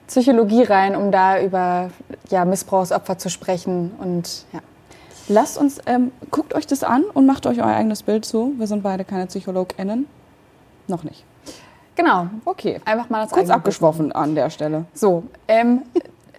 [0.09, 1.91] Psychologie rein, um da über
[2.29, 3.91] ja, Missbrauchsopfer zu sprechen.
[3.99, 4.59] Und ja.
[5.27, 8.53] Lasst uns, ähm, guckt euch das an und macht euch euer eigenes Bild zu.
[8.57, 10.07] Wir sind beide keine PsychologInnen.
[10.87, 11.23] Noch nicht.
[11.93, 12.27] Genau.
[12.45, 12.81] Okay.
[12.85, 14.85] Einfach mal das Kurz abgeschwoffen an der Stelle.
[14.95, 15.83] So, ähm,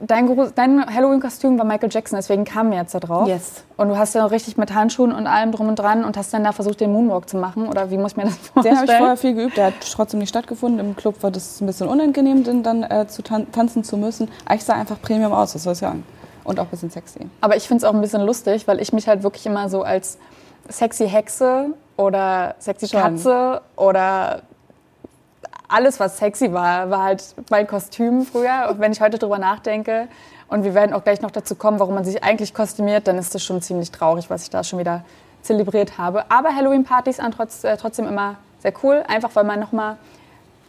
[0.00, 3.28] dein, dein Halloween-Kostüm war Michael Jackson, deswegen kam wir jetzt da drauf.
[3.28, 3.64] Yes.
[3.76, 6.44] Und du hast ja richtig mit Handschuhen und allem drum und dran und hast dann
[6.44, 7.68] da versucht, den Moonwalk zu machen?
[7.68, 8.64] Oder wie muss ich mir das vorstellen?
[8.64, 9.56] Den habe ich vorher viel geübt.
[9.56, 10.80] Der hat trotzdem nicht stattgefunden.
[10.80, 14.28] Im Club war das ein bisschen unangenehm, den dann äh, zu tan tanzen zu müssen.
[14.44, 16.04] Aber ich sah einfach Premium aus, das soll ich sagen.
[16.44, 17.20] Und auch ein bisschen sexy.
[17.40, 19.82] Aber ich finde es auch ein bisschen lustig, weil ich mich halt wirklich immer so
[19.82, 20.18] als
[20.68, 24.42] sexy Hexe oder sexy Katze oder
[25.70, 28.68] alles, was sexy war, war halt mein Kostüm früher.
[28.70, 30.08] Und wenn ich heute drüber nachdenke,
[30.50, 33.34] und wir werden auch gleich noch dazu kommen, warum man sich eigentlich kostümiert, dann ist
[33.34, 35.04] das schon ziemlich traurig, was ich da schon wieder
[35.42, 36.24] zelebriert habe.
[36.28, 39.96] Aber Halloween-Partys sind trotz, äh, trotzdem immer sehr cool, einfach weil man nochmal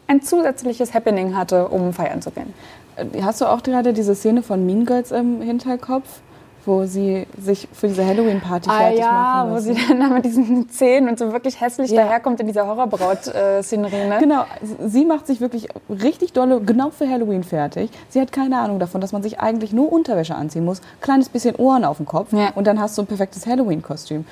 [0.08, 2.54] ein zusätzliches Happening hatte, um feiern zu gehen.
[2.96, 6.22] Äh, hast du auch gerade diese Szene von Mean Girls im Hinterkopf?
[6.66, 9.70] Wo sie sich für diese Halloween-Party ah, fertig ja, machen müssen.
[9.70, 12.04] wo sie dann da mit diesen Zähnen und so wirklich hässlich ja.
[12.04, 14.08] daherkommt in dieser Horrorbraut-Szenerie.
[14.08, 14.18] Ne?
[14.20, 14.46] Genau,
[14.86, 17.90] sie macht sich wirklich richtig dolle genau für Halloween fertig.
[18.10, 21.56] Sie hat keine Ahnung davon, dass man sich eigentlich nur Unterwäsche anziehen muss, kleines bisschen
[21.56, 22.52] Ohren auf dem Kopf ja.
[22.56, 24.26] und dann hast du ein perfektes Halloween-Kostüm.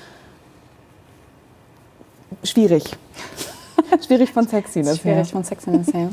[2.44, 2.84] Schwierig.
[4.06, 5.24] schwierig von Sexiness Schwierig her.
[5.26, 6.10] von Sexiness her.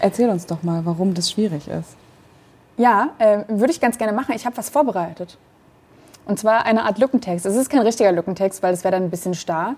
[0.00, 1.96] Erzähl uns doch mal, warum das schwierig ist.
[2.78, 4.34] Ja, äh, würde ich ganz gerne machen.
[4.34, 5.36] Ich habe was vorbereitet.
[6.24, 7.44] Und zwar eine Art Lückentext.
[7.44, 9.74] Es ist kein richtiger Lückentext, weil es wäre dann ein bisschen starr.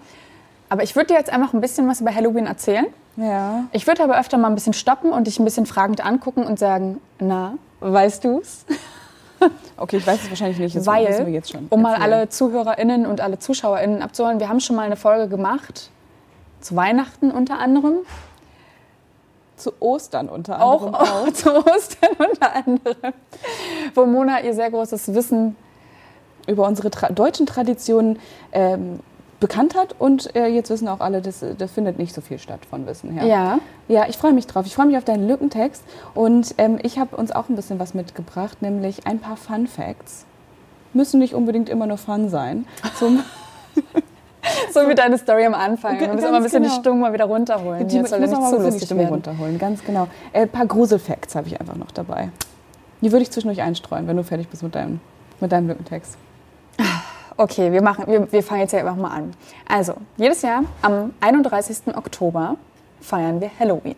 [0.68, 2.86] Aber ich würde dir jetzt einfach ein bisschen was über Halloween erzählen.
[3.16, 3.64] Ja.
[3.72, 6.58] Ich würde aber öfter mal ein bisschen stoppen und dich ein bisschen fragend angucken und
[6.58, 8.64] sagen, na, weißt du's?
[9.78, 10.76] Okay, ich weiß es wahrscheinlich nicht.
[10.76, 14.76] Das Weil, jetzt schon um mal alle ZuhörerInnen und alle ZuschauerInnen abzuholen, wir haben schon
[14.76, 15.88] mal eine Folge gemacht,
[16.60, 18.00] zu Weihnachten unter anderem.
[19.60, 21.26] Zu Ostern unter anderem auch.
[21.26, 21.32] auch.
[21.32, 23.14] zu Ostern unter anderem.
[23.94, 25.56] Wo Mona ihr sehr großes Wissen
[26.46, 28.18] über unsere tra deutschen Traditionen
[28.52, 29.00] ähm,
[29.38, 32.60] bekannt hat und äh, jetzt wissen auch alle, das, das findet nicht so viel statt
[32.68, 33.24] von Wissen her.
[33.26, 33.58] Ja.
[33.88, 34.66] Ja, ich freue mich drauf.
[34.66, 35.82] Ich freue mich auf deinen Lückentext
[36.14, 40.26] und ähm, ich habe uns auch ein bisschen was mitgebracht, nämlich ein paar Fun Facts.
[40.92, 42.66] müssen nicht unbedingt immer nur Fun sein.
[42.98, 43.20] Zum
[44.72, 45.98] So wie deine Story am Anfang.
[45.98, 46.74] Wir müssen immer ein bisschen genau.
[46.74, 47.86] die Stimmung mal wieder runterholen.
[47.88, 49.14] Die, Jetzt soll ich nicht zu bisschen die lustig Stimmung werden.
[49.14, 50.08] runterholen, ganz genau.
[50.32, 52.30] Äh, ein paar Gruselfacts habe ich einfach noch dabei.
[53.00, 55.00] Die würde ich zwischendurch einstreuen, wenn du fertig bist mit deinem,
[55.40, 56.16] mit deinem Lückentext.
[57.36, 59.32] Okay, wir, machen, wir, wir fangen jetzt ja einfach mal an.
[59.66, 61.96] Also, jedes Jahr am 31.
[61.96, 62.56] Oktober
[63.00, 63.96] feiern wir Halloween.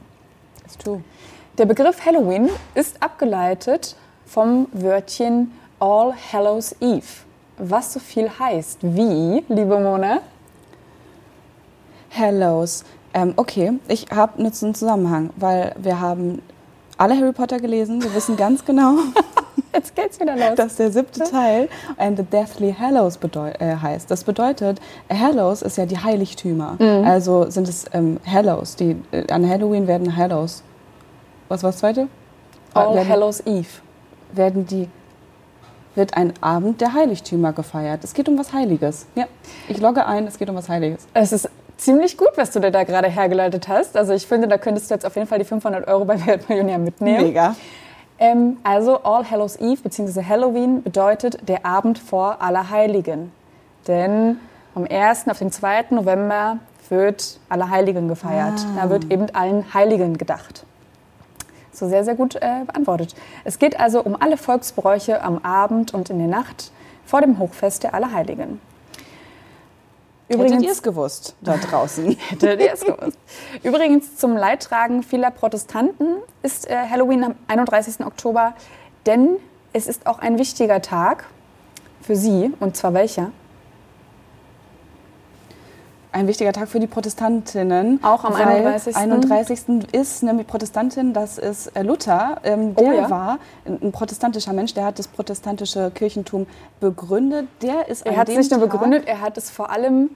[0.62, 1.02] That's true.
[1.58, 5.50] Der Begriff Halloween ist abgeleitet vom Wörtchen
[5.80, 7.02] All Hallows Eve,
[7.58, 10.20] was so viel heißt wie, liebe Mona,
[12.12, 12.84] Hellos.
[13.14, 16.42] Ähm, okay, ich habe einen Zusammenhang, weil wir haben
[16.98, 18.02] alle Harry Potter gelesen.
[18.02, 18.96] Wir wissen ganz genau,
[19.72, 20.54] jetzt geht's wieder los.
[20.56, 23.18] dass der siebte Teil and the Deathly Hallows
[23.58, 24.10] äh, heißt.
[24.10, 26.76] Das bedeutet, Hallows ist ja die Heiligtümer.
[27.04, 28.76] Also sind es ähm, Hallows.
[28.76, 30.62] Die, äh, an Halloween werden Hallows.
[31.48, 32.08] Was war das zweite?
[32.74, 33.68] All werden, Hallows Eve.
[34.32, 34.88] werden die
[35.94, 38.02] wird ein Abend der Heiligtümer gefeiert.
[38.02, 39.06] Es geht um was Heiliges.
[39.14, 39.26] Ja,
[39.68, 41.06] ich logge ein, es geht um was Heiliges.
[41.12, 41.50] Es ist
[41.82, 43.96] ziemlich gut, was du dir da gerade hergeleitet hast.
[43.96, 46.78] Also ich finde, da könntest du jetzt auf jeden Fall die 500 Euro bei Weltmillionär
[46.78, 47.26] mitnehmen.
[47.26, 47.56] Mega.
[48.18, 50.22] Ähm, also All Hallows Eve bzw.
[50.22, 53.32] Halloween bedeutet der Abend vor Allerheiligen.
[53.88, 54.38] Denn
[54.74, 55.28] am 1.
[55.28, 55.86] auf den 2.
[55.90, 58.64] November wird Allerheiligen gefeiert.
[58.76, 58.82] Ah.
[58.82, 60.64] Da wird eben allen Heiligen gedacht.
[61.72, 63.14] So sehr, sehr gut äh, beantwortet.
[63.44, 66.70] Es geht also um alle Volksbräuche am Abend und in der Nacht
[67.04, 68.60] vor dem Hochfest der Allerheiligen.
[70.38, 72.16] Hättet ihr es gewusst da draußen?
[72.28, 73.18] Hättet ihr es gewusst.
[73.62, 78.04] Übrigens zum Leidtragen vieler Protestanten ist äh, Halloween am 31.
[78.04, 78.54] Oktober,
[79.06, 79.36] denn
[79.72, 81.24] es ist auch ein wichtiger Tag
[82.00, 82.52] für sie.
[82.60, 83.30] Und zwar welcher?
[86.12, 87.98] Ein wichtiger Tag für die Protestantinnen.
[88.04, 88.94] Auch am weil 31..
[88.94, 89.92] 31.
[89.92, 92.38] ist nämlich Protestantin, das ist äh, Luther.
[92.44, 93.10] Ähm, Oh der ja.
[93.10, 96.46] war ein protestantischer Mensch, der hat das protestantische Kirchentum
[96.80, 97.48] begründet.
[97.62, 100.10] Der ist Er hat es nicht nur begründet, er hat es vor allem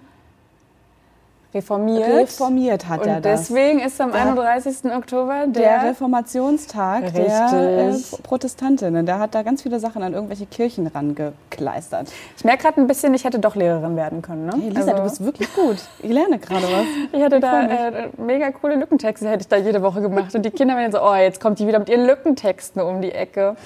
[1.55, 2.09] reformiert.
[2.09, 3.49] reformiert hat und er das.
[3.49, 4.93] deswegen ist am Der- 31.
[4.95, 8.23] Oktober der der, Reformationstag der äh, Richtig.
[8.23, 9.07] Protestantinnen.
[9.07, 12.09] Der hat da ganz viele Sachen an irgendwelche Kirchen rangekleistert.
[12.37, 14.47] Ich merke gerade ein bisschen, ich hätte doch Lehrerin werden können.
[14.47, 14.53] Ne?
[14.61, 15.77] Hey Lisa, Also- du bist wirklich gut.
[16.03, 16.87] Ich lerne gerade was.
[17.13, 17.73] Ich hätte da freu mich.
[17.79, 20.35] äh, mega coole Lückentexte hätte ich da jede Woche gemacht.
[20.35, 23.13] Und die Kinder werden so, oh, jetzt kommt die wieder mit ihren Lückentexten um die
[23.13, 23.57] Ecke.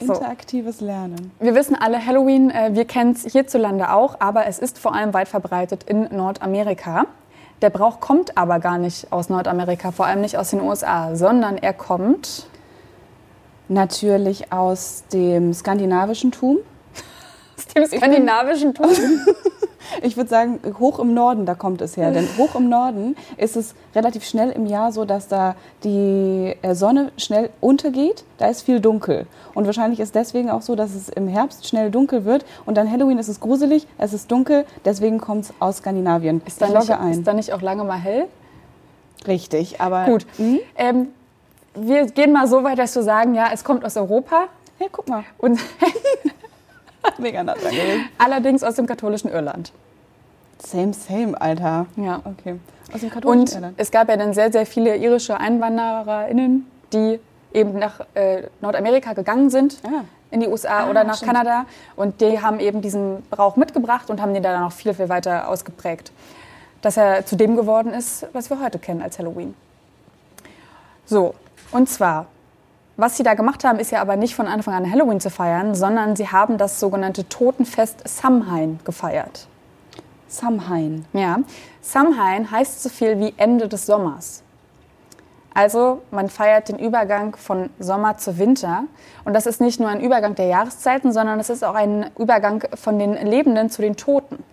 [0.00, 0.14] So.
[0.14, 1.30] Interaktives Lernen.
[1.40, 5.12] Wir wissen alle, Halloween, äh, wir kennen es hierzulande auch, aber es ist vor allem
[5.12, 7.06] weit verbreitet in Nordamerika.
[7.60, 11.58] Der Brauch kommt aber gar nicht aus Nordamerika, vor allem nicht aus den USA, sondern
[11.58, 12.46] er kommt
[13.70, 16.58] Natürlich aus dem skandinavischen Tum.
[17.56, 18.90] aus dem skandinavischen Tum.
[20.02, 22.10] Ich würde sagen, hoch im Norden, da kommt es her.
[22.10, 26.74] Denn hoch im Norden ist es relativ schnell im Jahr so, dass da die äh,
[26.74, 28.24] Sonne schnell untergeht.
[28.38, 29.26] Da ist viel dunkel.
[29.54, 32.44] Und wahrscheinlich ist deswegen auch so, dass es im Herbst schnell dunkel wird.
[32.66, 34.64] Und dann Halloween ist es gruselig, es ist dunkel.
[34.84, 36.40] Deswegen kommt es aus Skandinavien.
[36.46, 37.10] Ist da, ich nicht, ein.
[37.12, 38.26] ist da nicht auch lange mal hell?
[39.26, 40.26] Richtig, aber Gut.
[40.38, 40.60] Mhm.
[40.76, 41.08] Ähm,
[41.74, 44.44] wir gehen mal so weit, dass wir sagen, ja, es kommt aus Europa
[44.78, 45.24] Ja, guck mal.
[45.38, 45.60] und
[47.18, 48.08] Mega nah dran gewesen.
[48.18, 49.72] allerdings aus dem katholischen Irland.
[50.58, 51.86] Same, same, Alter.
[51.96, 52.20] Ja.
[52.24, 52.56] Okay.
[52.92, 53.74] Aus dem katholischen Und Irland.
[53.78, 57.18] es gab ja dann sehr, sehr viele irische EinwandererInnen, die
[57.52, 60.04] eben nach äh, Nordamerika gegangen sind, Ah.
[60.30, 61.32] in die USA Ah, oder nach stimmt.
[61.32, 61.64] Kanada.
[61.96, 65.48] Und die haben eben diesen Brauch mitgebracht und haben den dann noch viel, viel weiter
[65.48, 66.12] ausgeprägt.
[66.82, 69.54] Dass er zu dem geworden ist, was wir heute kennen als Halloween.
[71.06, 71.34] So,
[71.72, 72.26] und zwar,
[73.00, 75.74] was sie da gemacht haben, ist ja aber nicht von Anfang an Halloween zu feiern,
[75.74, 79.48] sondern sie haben das sogenannte Totenfest Samhain gefeiert.
[80.28, 81.04] Samhain.
[81.12, 81.40] Ja,
[81.80, 84.42] Samhain heißt so viel wie Ende des Sommers.
[85.52, 88.84] Also man feiert den Übergang von Sommer zu Winter.
[89.24, 92.64] Und das ist nicht nur ein Übergang der Jahreszeiten, sondern es ist auch ein Übergang
[92.74, 94.44] von den Lebenden zu den Toten.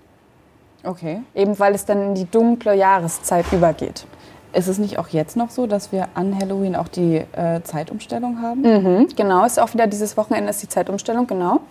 [0.83, 1.21] Okay.
[1.35, 4.07] Eben weil es dann in die dunkle Jahreszeit übergeht.
[4.53, 8.41] Ist es nicht auch jetzt noch so, dass wir an Halloween auch die äh, Zeitumstellung
[8.41, 8.61] haben?
[8.61, 11.61] Mhm, genau, ist auch wieder dieses Wochenende ist die Zeitumstellung, genau.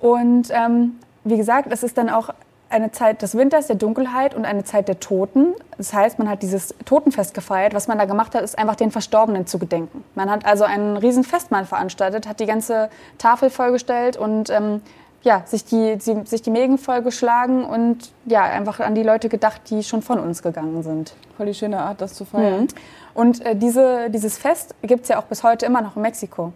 [0.00, 0.92] Und ähm,
[1.24, 2.30] wie gesagt, es ist dann auch
[2.68, 5.54] eine Zeit des Winters, der Dunkelheit und eine Zeit der Toten.
[5.78, 7.74] Das heißt, man hat dieses Totenfest gefeiert.
[7.74, 10.04] Was man da gemacht hat, ist einfach den Verstorbenen zu gedenken.
[10.14, 14.82] Man hat also ein riesen Festmahl veranstaltet, hat die ganze Tafel vollgestellt und ähm,
[15.22, 19.62] ja, sich die, sie, sich die Mägen vollgeschlagen und ja, einfach an die Leute gedacht,
[19.70, 21.14] die schon von uns gegangen sind.
[21.36, 22.68] Voll die schöne Art, das zu feiern.
[23.14, 26.52] Und äh, diese, dieses Fest gibt es ja auch bis heute immer noch in Mexiko.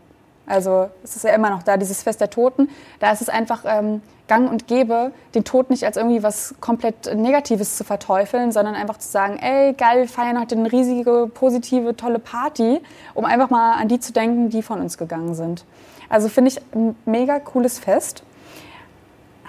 [0.47, 2.69] Also es ist ja immer noch da, dieses Fest der Toten.
[2.99, 7.13] Da ist es einfach ähm, gang und gäbe, den Tod nicht als irgendwie was komplett
[7.15, 11.97] Negatives zu verteufeln, sondern einfach zu sagen, ey, geil, wir feiern heute eine riesige, positive,
[11.97, 12.81] tolle Party,
[13.15, 15.65] um einfach mal an die zu denken, die von uns gegangen sind.
[16.09, 18.25] Also finde ich ein mega cooles Fest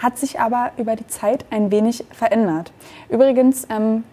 [0.01, 2.71] hat sich aber über die Zeit ein wenig verändert.
[3.09, 4.03] Übrigens ähm,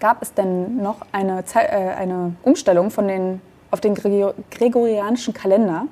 [0.00, 3.40] gab es denn noch eine, Ze äh, eine Umstellung von den,
[3.70, 5.86] auf den Gregor gregorianischen Kalender.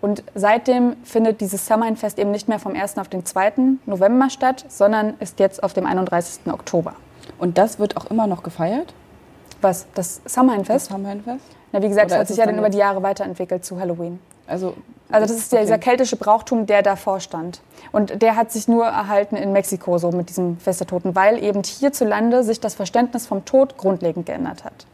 [0.00, 2.98] Und seitdem findet dieses Samhain-Fest eben nicht mehr vom 1.
[2.98, 3.52] auf den 2.
[3.86, 6.52] November statt, sondern ist jetzt auf dem 31.
[6.52, 6.94] Oktober.
[7.38, 8.94] Und das wird auch immer noch gefeiert?
[9.60, 9.86] Was?
[9.94, 10.86] Das Samhain-Fest?
[10.86, 11.44] Das Samhain-Fest?
[11.72, 14.20] Na, wie gesagt, Oder es hat sich ja dann über die Jahre weiterentwickelt zu Halloween.
[14.46, 14.74] Also,
[15.10, 15.66] Also das ist der, okay.
[15.66, 17.60] dieser keltische Brauchtum, der davor stand.
[17.92, 21.42] Und der hat sich nur erhalten in Mexiko, so mit diesem Fest der Toten, weil
[21.42, 24.86] eben hierzulande sich das Verständnis vom Tod grundlegend geändert hat.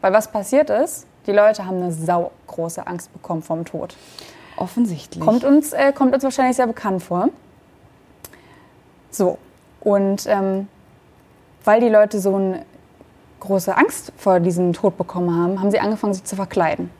[0.00, 3.96] Weil was passiert ist, die Leute haben eine saugroße Angst bekommen vom Tod.
[4.56, 5.22] Offensichtlich.
[5.22, 7.28] Kommt uns, äh, kommt uns wahrscheinlich sehr bekannt vor.
[9.10, 9.38] So,
[9.80, 10.68] und ähm,
[11.64, 12.64] weil die Leute so eine
[13.40, 16.90] große Angst vor diesem Tod bekommen haben, haben sie angefangen, sich zu verkleiden.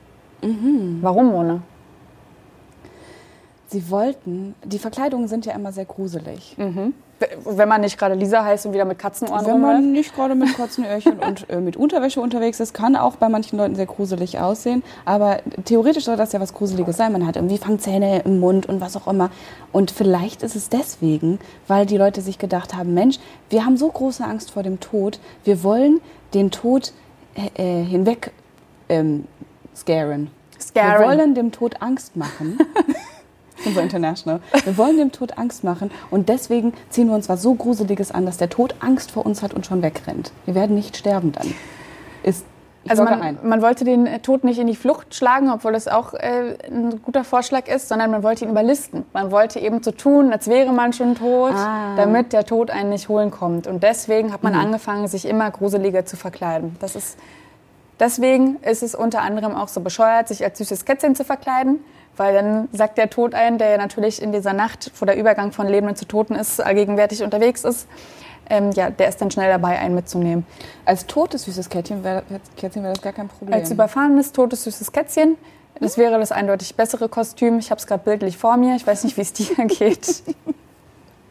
[1.03, 1.61] Warum, Mona?
[3.69, 6.57] Sie wollten, die Verkleidungen sind ja immer sehr gruselig.
[7.45, 9.75] Wenn man nicht gerade Lisa heißt und wieder mit Katzenohren Wenn rumläuft.
[9.81, 13.31] man nicht gerade mit kurzen Öhrchen und äh, mit Unterwäsche unterwegs ist, kann auch bei
[13.31, 14.83] manchen Leuten sehr gruselig aussehen.
[15.07, 17.13] Aber theoretisch soll das ja was Gruseliges sein.
[17.13, 19.31] Man hat irgendwie Fangzähne im Mund und was auch immer.
[19.73, 23.89] Und vielleicht ist es deswegen, weil die Leute sich gedacht haben, Mensch, wir haben so
[23.89, 26.01] große Angst vor dem Tod, wir wollen
[26.35, 26.93] den Tod
[27.35, 28.31] äh, äh, hinweg
[28.91, 29.25] ähm,
[29.75, 30.31] scaren.
[30.61, 31.01] Scaren.
[31.01, 32.59] Wir wollen dem Tod Angst machen.
[33.59, 34.41] Ich bin so international.
[34.65, 38.27] Wir wollen dem Tod Angst machen und deswegen ziehen wir uns was so Gruseliges an,
[38.27, 40.33] dass der Tod Angst vor uns hat und schon wegrennt.
[40.45, 41.55] Wir werden nicht sterben dann.
[42.23, 42.45] Ist,
[42.85, 45.89] ich Also man, man wollte den äh, Tod nicht in die Flucht schlagen, obwohl das
[45.89, 49.05] auch äh, ein guter Vorschlag ist, sondern man wollte ihn überlisten.
[49.13, 51.97] Man wollte eben so tun, als wäre man schon tot, Ah.
[51.97, 53.67] damit der Tod einen nicht holen kommt.
[53.67, 56.77] Und deswegen hat man angefangen, sich immer gruseliger zu verkleiden.
[56.81, 57.17] Das ist,
[57.99, 61.81] deswegen ist es unter anderem auch so bescheuert, sich als süßes Kätzchen zu verkleiden,
[62.17, 65.53] weil dann sagt der Tod ein, der ja natürlich in dieser Nacht, wo der Übergang
[65.53, 67.87] von Lebenden zu Toten ist, allgegenwärtig unterwegs ist,
[68.49, 70.47] ähm, ja, der ist dann schnell dabei, einen mitzunehmen.
[70.85, 72.23] Als totes süßes Kätzchen wäre
[72.57, 73.55] Kätzchen wär das gar kein Problem.
[73.55, 75.37] Als überfahrenes, totes, süßes Kätzchen.
[75.81, 77.59] Das wäre das eindeutig bessere Kostüm.
[77.59, 78.77] Ich habe es gerade bildlich vor mir.
[78.77, 80.23] Ich weiß nicht, wie es dir geht.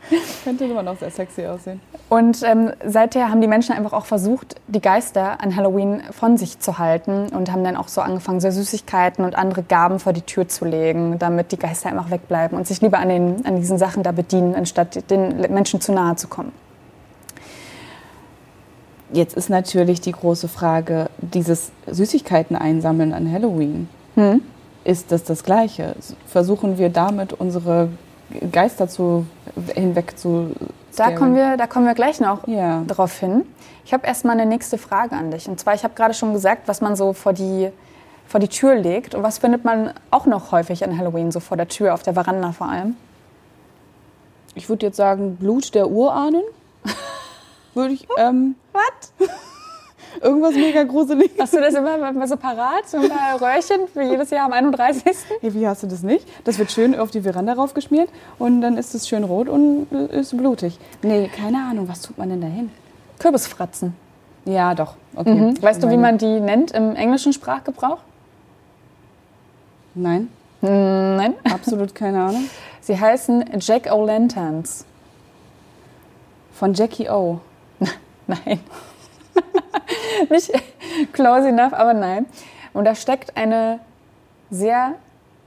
[0.44, 1.80] könnte immer noch sehr sexy aussehen.
[2.10, 6.60] Und ähm, seither haben die Menschen einfach auch versucht, die Geister an Halloween von sich
[6.60, 10.22] zu halten und haben dann auch so angefangen, so Süßigkeiten und andere Gaben vor die
[10.22, 13.78] Tür zu legen, damit die Geister einfach wegbleiben und sich lieber an, den, an diesen
[13.78, 16.52] Sachen da bedienen, anstatt den Menschen zu nahe zu kommen.
[19.12, 23.88] Jetzt ist natürlich die große Frage, dieses Süßigkeiten einsammeln an Halloween.
[24.16, 24.42] Hm?
[24.84, 25.96] Ist das das Gleiche?
[26.28, 27.90] Versuchen wir damit unsere
[28.52, 29.26] Geister zu,
[29.74, 30.52] hinweg zu
[30.96, 32.84] Da kommen, wir, da kommen wir gleich noch Ja.
[32.88, 33.46] drauf hin.
[33.86, 35.48] Ich habe erstmal eine nächste Frage an dich.
[35.48, 37.70] Und zwar, ich habe gerade schon gesagt, was man so vor die,
[38.28, 39.14] vor die Tür legt.
[39.14, 42.14] Und was findet man auch noch häufig an Halloween, so vor der Tür, auf der
[42.14, 42.96] Veranda vor allem?
[44.56, 46.42] Ich würde jetzt sagen, Blut der Urahnen.
[47.76, 49.30] würde ich, ähm, Was?
[50.22, 51.32] Irgendwas mega gruselig.
[51.40, 52.88] Hast du das immer mal so parat?
[52.88, 55.04] So ein paar Röhrchen für jedes Jahr am 31.
[55.42, 56.28] Hey, wie hast du das nicht?
[56.44, 60.36] Das wird schön auf die Veranda raufgeschmiert und dann ist es schön rot und ist
[60.38, 60.80] blutig.
[61.02, 62.72] Nee, keine Ahnung, was tut man denn da hin?
[63.20, 63.96] Kürbisfratzen.
[64.46, 64.96] Ja, doch.
[65.16, 65.34] Okay.
[65.34, 65.62] Mhm.
[65.62, 68.00] Weißt du, wie man die nennt im englischen Sprachgebrauch?
[69.96, 70.28] Nein,
[70.62, 71.36] Nein.
[71.44, 72.50] absolut keine Ahnung.
[72.82, 74.86] Sie heißen Jack-O'-Lanterns.
[76.54, 77.40] Von Jackie O.
[78.28, 78.60] Nein.
[80.30, 80.52] Nicht
[81.14, 82.26] close enough, aber nein.
[82.74, 83.80] Und da steckt eine
[84.50, 84.96] sehr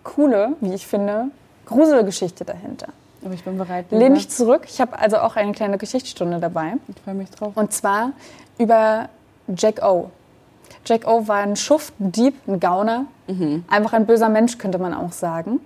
[0.04, 1.26] coole, wie ich finde,
[1.66, 2.88] Gruselgeschichte dahinter.
[3.24, 3.86] Aber ich bin bereit.
[3.90, 4.62] Lehn dich zurück.
[4.68, 6.74] Ich habe also auch eine kleine Geschichtsstunde dabei.
[6.88, 7.52] Ich freue mich drauf.
[7.56, 8.12] Und zwar
[8.58, 9.08] über
[9.48, 10.10] Jack O.
[10.86, 13.06] Jack O war ein Schuft, ein Dieb, ein Gauner.
[13.68, 15.60] Einfach ein böser Mensch, könnte man auch sagen.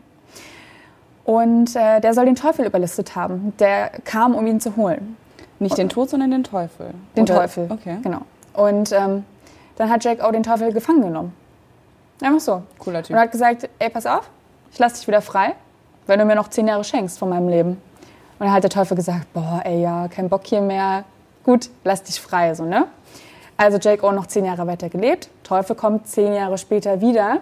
[1.24, 3.52] Und äh, der soll den Teufel überlistet haben.
[3.60, 5.16] Der kam, um ihn zu holen.
[5.62, 6.92] Nicht den Tod, sondern den Teufel.
[7.16, 7.68] Den Oder- Teufel.
[7.70, 7.98] Okay.
[8.02, 8.22] Genau.
[8.54, 9.24] Und ähm,
[9.76, 11.32] dann hat Jack O den Teufel gefangen genommen.
[12.20, 12.62] Einfach so.
[12.78, 13.16] Cooler Typ.
[13.16, 14.28] Und hat gesagt, ey, pass auf,
[14.72, 15.54] ich lass dich wieder frei,
[16.06, 17.70] wenn du mir noch zehn Jahre schenkst von meinem Leben.
[17.70, 21.04] Und dann hat der Teufel gesagt, boah, ey, ja, kein Bock hier mehr.
[21.44, 22.86] Gut, lass dich frei, so, ne?
[23.56, 25.28] Also Jake O noch zehn Jahre weiter gelebt.
[25.44, 27.38] Teufel kommt zehn Jahre später wieder,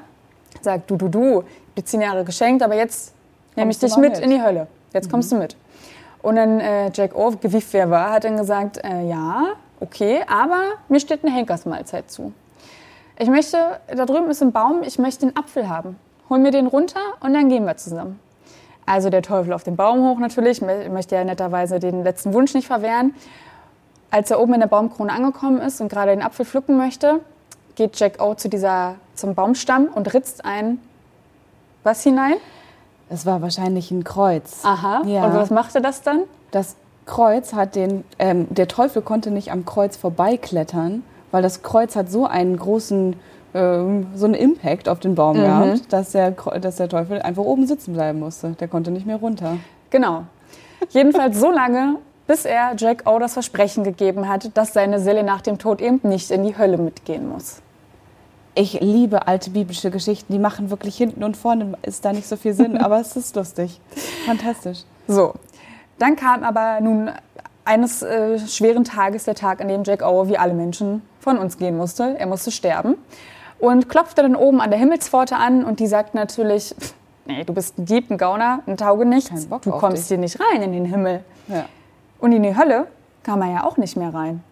[0.61, 3.15] sagt, du, du, du, ich hab dir zehn Jahre geschenkt, aber jetzt
[3.57, 4.21] nehme ich dich mit, mit.
[4.21, 4.67] in die Hölle.
[4.93, 5.57] Jetzt kommst du mit.
[6.23, 10.61] Und dann äh, Jack O, gewieft wer war, hat dann gesagt, äh, ja, okay, aber
[10.89, 12.33] mir steht eine Henkersmahlzeit zu.
[13.19, 15.99] Ich möchte, da drüben ist ein Baum, ich möchte einen Apfel haben.
[16.29, 18.21] hol mir den runter und dann gehen wir zusammen.
[18.87, 22.67] Also der Teufel auf den Baum hoch natürlich, möchte ja netterweise den letzten Wunsch nicht
[22.67, 23.15] verwehren.
[24.11, 27.21] Als er oben in der Baumkrone angekommen ist und gerade den Apfel pflücken möchte,
[27.77, 30.81] geht Jack O zu dieser, zum Baumstamm und ritzt ein
[31.83, 32.35] was hinein?
[33.11, 34.61] Es war wahrscheinlich ein Kreuz.
[34.63, 35.03] Aha.
[35.05, 35.27] Ja.
[35.27, 36.21] Und was machte das dann?
[36.53, 41.03] Das Kreuz hat den, ähm, der Teufel konnte nicht am Kreuz vorbeiklettern,
[41.33, 43.17] weil das Kreuz hat so einen großen,
[43.53, 45.43] ähm, so einen Impact auf den Baum mhm.
[45.43, 48.51] gehabt, dass der, dass der Teufel einfach oben sitzen bleiben musste.
[48.53, 49.57] Der konnte nicht mehr runter.
[49.91, 50.23] Genau.
[50.91, 51.97] Jedenfalls so lange,
[52.29, 56.01] bis er Jack O das Versprechen gegeben hat, dass seine Seele nach dem Tod eben
[56.05, 57.61] nicht in die Hölle mitgehen muss.
[58.55, 60.33] Ich liebe alte biblische Geschichten.
[60.33, 63.37] Die machen wirklich hinten und vorne ist da nicht so viel Sinn, aber es ist
[63.37, 63.81] lustig.
[64.27, 64.81] Fantastisch.
[65.07, 65.35] So,
[65.99, 67.11] dann kam aber nun
[67.65, 71.59] eines äh, schweren Tages der Tag, an dem Jack O wie alle Menschen von uns
[71.59, 72.19] gehen musste.
[72.19, 72.97] Er musste sterben
[73.59, 76.75] und klopfte dann oben an der Himmelspforte an und die sagt natürlich,
[77.27, 80.73] nee, du bist ein Dieb, ein Gauner, ein Taugenichts, du kommst hier nicht rein in
[80.73, 81.23] den Himmel.
[81.49, 81.67] Ja.
[82.19, 82.87] Und in die Hölle
[83.23, 84.43] kam er ja auch nicht mehr rein.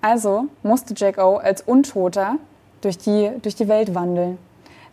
[0.00, 2.36] Also musste Jack O als Untoter
[2.82, 4.38] durch die, durch die Welt wandeln.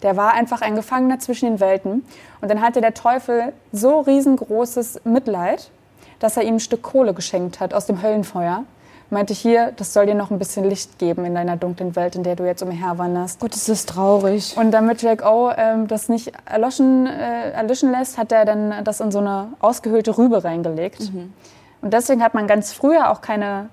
[0.02, 2.06] Der war einfach ein Gefangener zwischen den Welten.
[2.42, 5.70] Und dann hatte der Teufel so riesengroßes Mitleid,
[6.20, 8.64] dass er ihm ein Stück Kohle geschenkt hat aus dem Höllenfeuer.
[9.10, 12.22] Meinte hier, das soll dir noch ein bisschen Licht geben in deiner dunklen Welt, in
[12.22, 13.40] der du jetzt umherwanderst.
[13.40, 14.56] Gott, ist das traurig.
[14.56, 19.00] Und damit Jack O ähm, das nicht erloschen, äh, erlischen lässt, hat er dann das
[19.00, 21.12] in so eine ausgehöhlte Rübe reingelegt.
[21.12, 21.34] Mhm.
[21.82, 23.70] Und deswegen hat man ganz früher auch keine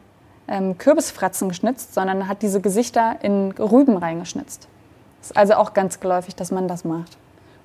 [0.49, 4.69] ähm, Kürbisfratzen geschnitzt, sondern hat diese Gesichter in Rüben reingeschnitzt.
[5.21, 7.17] Ist also auch ganz geläufig, dass man das macht.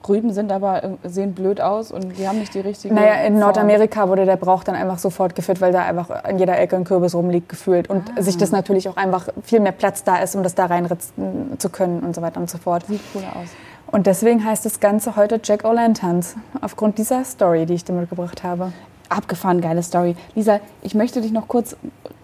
[0.07, 2.93] Rüben sind aber, äh, sehen blöd aus und die haben nicht die richtige.
[2.93, 3.41] Naja, in Form.
[3.41, 6.85] Nordamerika wurde der Brauch dann einfach sofort geführt, weil da einfach an jeder Ecke ein
[6.85, 7.87] Kürbis rumliegt, gefühlt.
[7.89, 8.21] Und ah.
[8.21, 11.69] sich das natürlich auch einfach viel mehr Platz da ist, um das da reinritzen zu
[11.69, 12.85] können und so weiter und so fort.
[12.87, 13.49] Sieht cool aus.
[13.91, 18.41] Und deswegen heißt das Ganze heute Jack O'Lanterns, aufgrund dieser Story, die ich dir mitgebracht
[18.43, 18.71] habe
[19.11, 20.15] abgefahren geile Story.
[20.35, 21.75] Lisa, ich möchte dich noch kurz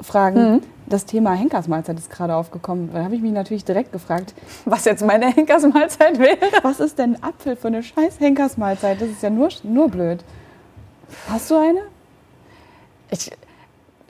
[0.01, 0.53] fragen.
[0.53, 0.61] Mhm.
[0.87, 2.91] Das Thema Henkersmahlzeit ist gerade aufgekommen.
[2.93, 4.33] Da habe ich mich natürlich direkt gefragt,
[4.65, 6.37] was jetzt meine Henkersmahlzeit wäre.
[6.63, 9.01] Was ist denn Apfel für eine scheiß Henkersmahlzeit?
[9.01, 10.23] Das ist ja nur, nur blöd.
[11.29, 11.81] Hast du eine?
[13.09, 13.31] Ich,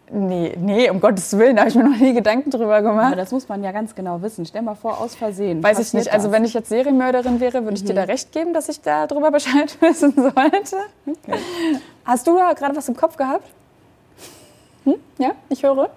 [0.10, 3.08] Nee, nee, um Gottes Willen, da habe ich mir noch nie Gedanken drüber gemacht.
[3.08, 4.46] Aber das muss man ja ganz genau wissen.
[4.46, 5.62] Stell mal vor, aus Versehen.
[5.62, 6.14] Weiß ich nicht.
[6.14, 8.12] Also, wenn ich jetzt Serienmörderin wäre, würde ich dir da mhm.
[8.12, 10.78] recht geben, dass ich darüber Bescheid wissen sollte.
[11.06, 11.40] Okay.
[12.06, 13.50] Hast du da gerade was im Kopf gehabt?
[14.86, 14.96] Hm?
[15.18, 15.90] Ja, ich höre.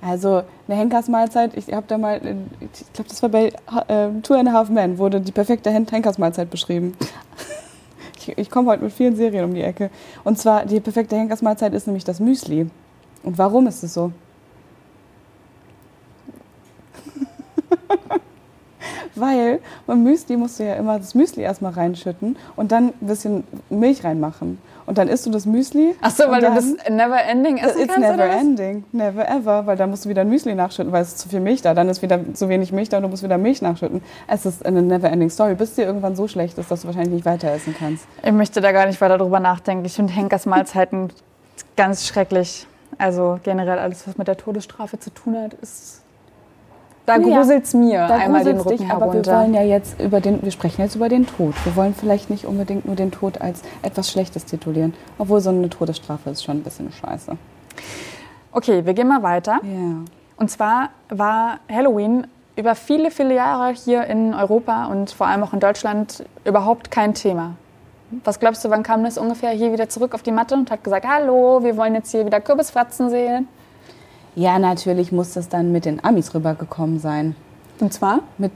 [0.00, 2.20] Also eine Henkersmahlzeit, ich habe da mal,
[2.60, 3.52] ich glaube, das war bei
[3.86, 6.96] äh, Two and a Half Men, wurde die perfekte Henkersmahlzeit beschrieben.
[8.18, 9.90] ich, ich komme heute mit vielen Serien um die Ecke.
[10.24, 12.68] Und zwar, die perfekte Henkersmahlzeit ist nämlich das Müsli.
[13.22, 14.12] Und warum ist es so?
[19.14, 23.44] Weil beim Müsli musst du ja immer das Müsli erstmal reinschütten und dann ein bisschen
[23.70, 24.58] Milch reinmachen.
[24.84, 25.94] Und dann isst du das Müsli.
[26.00, 29.76] Ach so, weil du das never ending essen it's kannst, never ending, never ever, weil
[29.76, 31.88] dann musst du wieder ein Müsli nachschütten, weil es ist zu viel Milch da, dann
[31.88, 34.02] ist wieder zu wenig Milch da und du musst wieder Milch nachschütten.
[34.26, 37.14] Es ist eine never ending story, bis dir irgendwann so schlecht ist, dass du wahrscheinlich
[37.14, 38.06] nicht weiter essen kannst.
[38.24, 39.84] Ich möchte da gar nicht weiter drüber nachdenken.
[39.84, 41.10] Ich finde Henkers Mahlzeiten
[41.76, 42.66] ganz schrecklich.
[42.98, 46.02] Also generell alles, was mit der Todesstrafe zu tun hat, ist.
[47.04, 49.04] Da ja, gruselt es mir da einmal den Rücken dich, herunter.
[49.04, 51.54] Aber wir wollen ja jetzt über den, wir sprechen jetzt über den Tod.
[51.64, 55.68] Wir wollen vielleicht nicht unbedingt nur den Tod als etwas Schlechtes titulieren, obwohl so eine
[55.68, 57.36] Todesstrafe ist schon ein bisschen scheiße.
[58.52, 59.60] Okay, wir gehen mal weiter.
[59.64, 60.04] Ja.
[60.36, 65.52] Und zwar war Halloween über viele, viele Jahre hier in Europa und vor allem auch
[65.52, 67.54] in Deutschland überhaupt kein Thema.
[68.24, 70.84] Was glaubst du, wann kam das ungefähr hier wieder zurück auf die Matte und hat
[70.84, 73.48] gesagt, hallo, wir wollen jetzt hier wieder Kürbisfratzen sehen?
[74.34, 77.34] Ja, natürlich muss das dann mit den Amis rübergekommen sein.
[77.80, 78.20] Und zwar?
[78.38, 78.52] Mit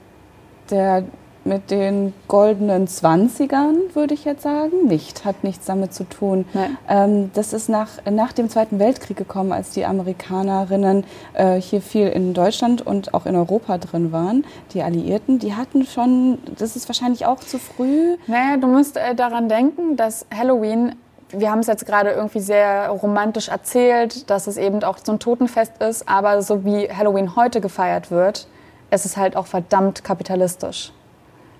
[0.70, 1.04] der
[1.46, 4.86] mit den goldenen Zwanzigern, würde ich jetzt sagen.
[4.86, 6.44] Nicht, hat nichts damit zu tun.
[6.88, 12.08] Ähm, das ist nach, nach dem Zweiten Weltkrieg gekommen, als die Amerikanerinnen äh, hier viel
[12.08, 14.44] in Deutschland und auch in Europa drin waren.
[14.72, 18.16] Die Alliierten, die hatten schon, das ist wahrscheinlich auch zu früh.
[18.26, 20.94] Naja, du musst äh, daran denken, dass Halloween
[21.30, 25.18] wir haben es jetzt gerade irgendwie sehr romantisch erzählt, dass es eben auch so ein
[25.18, 28.46] Totenfest ist, aber so wie Halloween heute gefeiert wird,
[28.90, 30.92] es ist halt auch verdammt kapitalistisch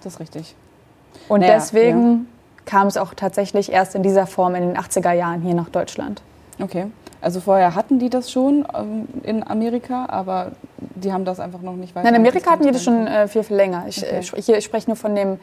[0.03, 0.55] das ist richtig.
[1.29, 2.21] Und naja, deswegen ja.
[2.65, 6.23] kam es auch tatsächlich erst in dieser Form in den 80er Jahren hier nach Deutschland.
[6.61, 6.87] Okay.
[7.21, 11.75] Also vorher hatten die das schon ähm, in Amerika, aber die haben das einfach noch
[11.75, 12.05] nicht weiter.
[12.05, 13.85] Nein, in Amerika hatten die das schon äh, viel, viel länger.
[13.89, 14.21] Ich, okay.
[14.21, 15.39] äh, hier, ich spreche nur von dem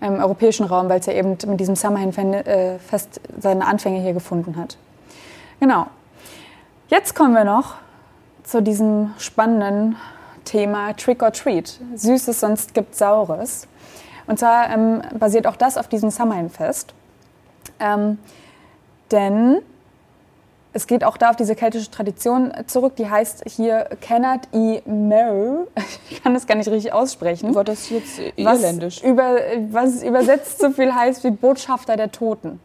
[0.00, 4.56] ähm, europäischen Raum, weil es ja eben mit diesem Summerhin-Fest äh, seine Anfänge hier gefunden
[4.56, 4.76] hat.
[5.60, 5.86] Genau.
[6.88, 7.74] Jetzt kommen wir noch
[8.44, 9.96] zu diesem spannenden
[10.44, 11.80] Thema Trick or Treat.
[11.96, 13.66] Süßes, sonst gibt Saures.
[14.26, 16.94] Und zwar ähm, basiert auch das auf diesem Samhain-Fest.
[17.80, 18.18] Ähm,
[19.10, 19.58] denn
[20.72, 25.66] es geht auch da auf diese keltische Tradition zurück, die heißt hier Kennard i Mer.
[26.10, 27.54] Ich kann das gar nicht richtig aussprechen.
[27.54, 29.02] War das jetzt was, irländisch?
[29.02, 29.36] über,
[29.70, 32.60] was übersetzt so viel heißt wie Botschafter der Toten.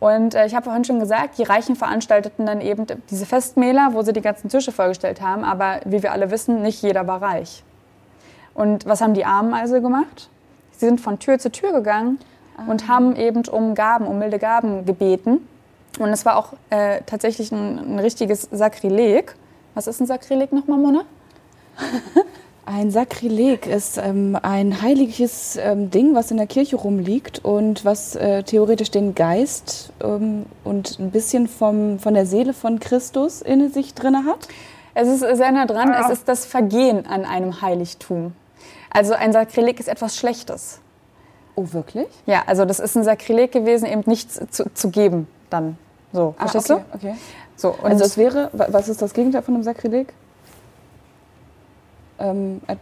[0.00, 4.02] Und äh, ich habe vorhin schon gesagt, die Reichen veranstalteten dann eben diese Festmähler, wo
[4.02, 5.44] sie die ganzen Tische vorgestellt haben.
[5.44, 7.62] Aber wie wir alle wissen, nicht jeder war reich.
[8.54, 10.30] Und was haben die Armen also gemacht?
[10.80, 12.18] Sie sind von Tür zu Tür gegangen
[12.66, 15.46] und haben eben um Gaben, um milde Gaben gebeten.
[15.98, 19.34] Und es war auch äh, tatsächlich ein, ein richtiges Sakrileg.
[19.74, 21.02] Was ist ein Sakrileg nochmal, Mona?
[22.66, 28.14] Ein Sakrileg ist ähm, ein heiliges ähm, Ding, was in der Kirche rumliegt und was
[28.14, 33.72] äh, theoretisch den Geist ähm, und ein bisschen vom, von der Seele von Christus in
[33.72, 34.46] sich drin hat.
[34.94, 35.92] Es ist sehr nah dran.
[35.92, 38.34] Es ist das Vergehen an einem Heiligtum.
[38.90, 40.80] Also ein Sakrileg ist etwas Schlechtes.
[41.56, 42.06] Oh, wirklich?
[42.26, 45.76] Ja, also das ist ein Sakrileg gewesen, eben nichts zu, zu geben dann.
[46.12, 47.12] So, verstehst ah, okay, okay.
[47.12, 47.60] du?
[47.60, 50.12] So, und Also es wäre, wa- was ist das Gegenteil von einem Sakrileg?
[52.18, 52.78] Ähm, ein,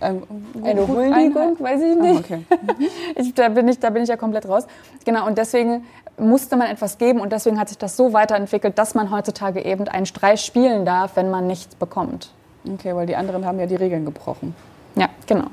[0.00, 0.22] ein,
[0.64, 2.20] eine Huldigung, weiß ich Ah, nicht.
[2.20, 2.44] okay.
[3.16, 4.64] Ich, da, bin ich, da bin ich ja komplett raus.
[5.04, 5.84] Genau, und deswegen
[6.18, 9.88] musste man etwas geben und deswegen hat sich das so weiterentwickelt, dass man heutzutage eben
[9.88, 12.30] einen Streich spielen darf, wenn man nichts bekommt.
[12.70, 14.54] okay, weil die anderen haben ja die Regeln gebrochen.
[14.96, 15.46] Ja, genau.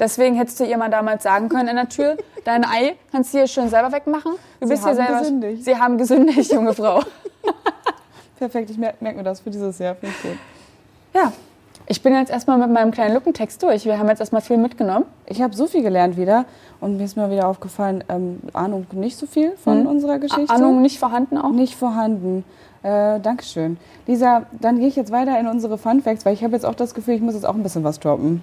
[0.00, 3.38] Deswegen hättest du ihr mal damals sagen können in der Tür, dein Ei kannst du
[3.38, 4.32] hier schön selber wegmachen.
[4.60, 5.18] Du Sie bist hier haben selber.
[5.18, 5.64] gesündigt.
[5.64, 7.02] Sie haben gesündigt, junge Frau.
[8.38, 9.96] Perfekt, ich merke merk mir das für dieses Jahr.
[9.96, 10.38] Finde ich gut.
[11.14, 11.32] Ja,
[11.90, 13.86] ich bin jetzt erstmal mit meinem kleinen Lückentext durch.
[13.86, 15.06] Wir haben jetzt erstmal viel mitgenommen.
[15.26, 16.44] Ich habe so viel gelernt wieder
[16.80, 20.52] und mir ist mal wieder aufgefallen, ähm, Ahnung nicht so viel von unserer Geschichte.
[20.54, 21.50] Ahnung nicht vorhanden auch.
[21.50, 22.44] Nicht vorhanden.
[22.82, 23.78] Äh, Dankeschön.
[24.06, 26.74] Lisa, dann gehe ich jetzt weiter in unsere Fun Facts, weil ich habe jetzt auch
[26.74, 28.42] das Gefühl, ich muss jetzt auch ein bisschen was droppen.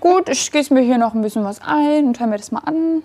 [0.00, 2.60] Gut, ich gieße mir hier noch ein bisschen was ein und hör mir das mal
[2.60, 3.02] an.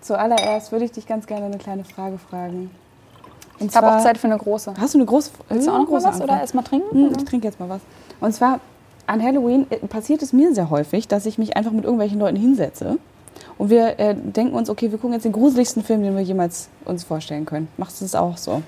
[0.00, 2.70] Zuallererst würde ich dich ganz gerne eine kleine Frage fragen.
[3.58, 4.74] Und Ich habe auch Zeit für eine große.
[4.78, 7.08] Hast du eine große Willst du auch noch mal was oder erstmal trinken?
[7.08, 7.80] Hm, ich trinke jetzt mal was.
[8.20, 8.60] Und zwar
[9.06, 12.36] an Halloween äh, passiert es mir sehr häufig, dass ich mich einfach mit irgendwelchen Leuten
[12.36, 12.98] hinsetze
[13.58, 16.68] und wir äh, denken uns, okay, wir gucken jetzt den gruseligsten Film, den wir jemals
[16.84, 17.68] uns vorstellen können.
[17.76, 18.62] Machst du das auch so?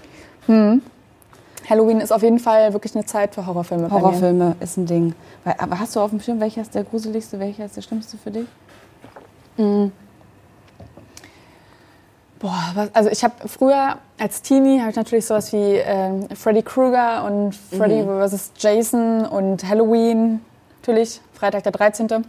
[1.69, 3.91] Halloween ist auf jeden Fall wirklich eine Zeit für Horrorfilme.
[3.91, 5.15] Horrorfilme ist ein Ding.
[5.45, 8.17] Weil, aber hast du auf dem Schirm, welcher ist der gruseligste, welcher ist der schlimmste
[8.17, 8.47] für dich?
[12.39, 16.63] Boah, was, also ich habe früher als Teenie habe ich natürlich sowas wie ähm, Freddy
[16.63, 18.53] Krueger und Freddy vs.
[18.59, 20.41] Jason und Halloween,
[20.81, 22.25] natürlich Freitag der 13.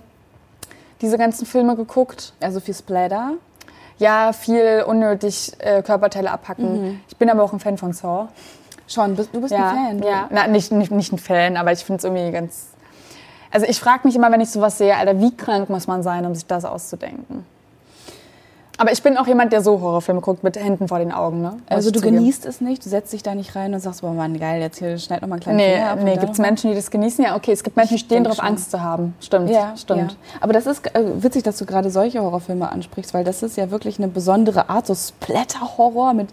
[1.02, 2.34] Diese ganzen Filme geguckt.
[2.42, 3.34] Also viel Splatter.
[4.00, 7.02] Ja, viel unnötig äh, Körperteile abhacken.
[7.08, 8.28] Ich bin aber auch ein Fan von Saw.
[8.90, 10.02] Schon, bist, du bist Ja, ein Fan.
[10.02, 10.28] Du- ja.
[10.32, 12.68] Na, nicht, nicht, nicht ein Fan, aber ich finde es irgendwie ganz.
[13.52, 16.26] Also ich frage mich immer, wenn ich sowas sehe, Alter, wie krank muss man sein,
[16.26, 17.46] um sich das auszudenken?
[18.80, 21.42] Aber ich bin auch jemand, der so Horrorfilme guckt mit Händen vor den Augen.
[21.42, 21.58] Ne?
[21.70, 24.40] Also du genießt es nicht, du setzt dich da nicht rein und sagst, boah Mann,
[24.40, 25.98] geil, jetzt hier schneid noch mal einen kleinen Nee, Finger ab.
[26.00, 26.38] und nee gibt es.
[26.40, 27.26] Menschen, die das genießen?
[27.26, 28.46] Ja, okay, es gibt Menschen, die stehen darauf, schon.
[28.46, 29.14] Angst zu haben.
[29.20, 30.12] Stimmt, Ja, stimmt.
[30.14, 30.18] Ja.
[30.40, 33.70] Aber das ist äh, witzig, dass du gerade solche Horrorfilme ansprichst, weil das ist ja
[33.70, 36.30] wirklich eine besondere Art, so Splatter-Horror mit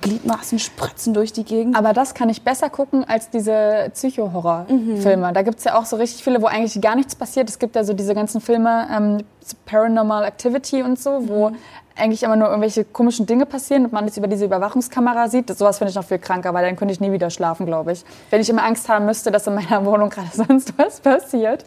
[0.00, 1.76] Gliedmaßen spritzen durch die Gegend.
[1.76, 5.32] Aber das kann ich besser gucken als diese Psycho-Horror-Filme.
[5.32, 7.48] Da gibt es ja auch so richtig viele, wo eigentlich gar nichts passiert.
[7.48, 9.18] Es gibt ja so diese ganzen Filme, ähm,
[9.66, 11.50] Paranormal Activity und so, wo
[11.96, 15.50] eigentlich immer nur irgendwelche komischen Dinge passieren und man das über diese Überwachungskamera sieht.
[15.50, 17.92] Das, sowas finde ich noch viel kranker, weil dann könnte ich nie wieder schlafen, glaube
[17.92, 18.04] ich.
[18.30, 21.64] Wenn ich immer Angst haben müsste, dass in meiner Wohnung gerade sonst was passiert.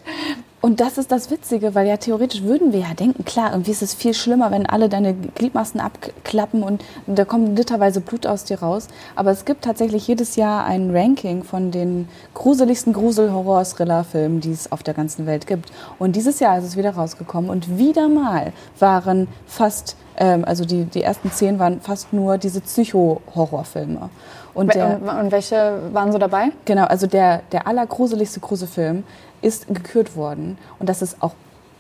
[0.65, 3.83] Und das ist das Witzige, weil ja theoretisch würden wir ja denken, klar, irgendwie ist
[3.83, 8.63] es viel schlimmer, wenn alle deine Gliedmaßen abklappen und da kommt literweise Blut aus dir
[8.63, 8.87] raus.
[9.15, 14.81] Aber es gibt tatsächlich jedes Jahr ein Ranking von den gruseligsten Grusel-Horror-Thriller-Filmen, die es auf
[14.81, 15.71] der ganzen Welt gibt.
[15.99, 20.85] Und dieses Jahr ist es wieder rausgekommen und wieder mal waren fast, ähm, also die,
[20.85, 24.09] die ersten zehn waren fast nur diese Psycho-Horrorfilme.
[24.55, 26.49] Und der, Und, und welche waren so dabei?
[26.65, 29.03] Genau, also der, der allergruseligste Gruselfilm
[29.41, 30.57] ist gekürt worden.
[30.79, 31.33] Und das ist auch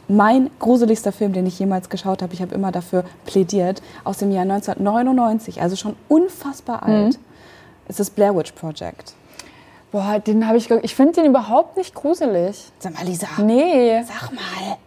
[0.07, 2.33] mein gruseligster Film, den ich jemals geschaut habe.
[2.33, 3.81] Ich habe immer dafür plädiert.
[4.03, 7.17] Aus dem Jahr 1999, also schon unfassbar alt.
[7.87, 9.13] Es ist Blair Witch Project.
[9.91, 10.69] Boah, den habe ich.
[10.69, 12.71] Ich finde den überhaupt nicht gruselig.
[12.79, 14.03] Sag mal, Lisa, Nee.
[14.03, 14.77] sag mal.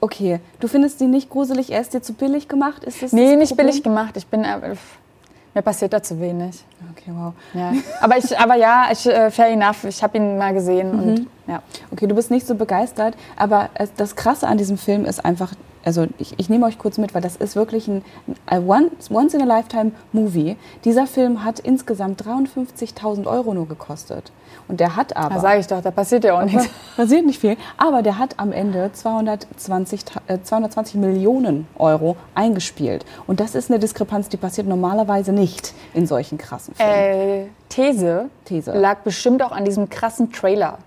[0.00, 2.82] Okay, du findest ihn nicht gruselig, er ist dir zu billig gemacht?
[2.82, 4.16] Ist das Nee, das nicht billig gemacht.
[4.16, 4.42] Ich bin.
[4.42, 4.74] Äh,
[5.54, 6.64] mir passiert da zu wenig.
[6.92, 7.32] Okay, wow.
[7.54, 7.72] Ja.
[8.00, 9.84] Aber, ich, aber ja, ich, äh, fair enough.
[9.84, 11.62] Ich habe ihn mal gesehen und Ja.
[11.90, 15.52] Okay, du bist nicht so begeistert, aber das Krasse an diesem Film ist einfach,
[15.84, 18.04] also ich, ich nehme euch kurz mit, weil das ist wirklich ein,
[18.46, 20.56] ein Once-in-a-Lifetime-Movie.
[20.84, 24.30] Dieser Film hat insgesamt 53.000 Euro nur gekostet.
[24.68, 25.34] Und der hat aber.
[25.34, 26.68] Da sage ich doch, da passiert ja auch nichts.
[26.96, 27.56] Passiert nicht viel.
[27.76, 33.04] Aber der hat am Ende 220, äh, 220 Millionen Euro eingespielt.
[33.26, 36.92] Und das ist eine Diskrepanz, die passiert normalerweise nicht in solchen krassen Filmen.
[36.92, 40.78] Äh, These, These lag bestimmt auch an diesem krassen Trailer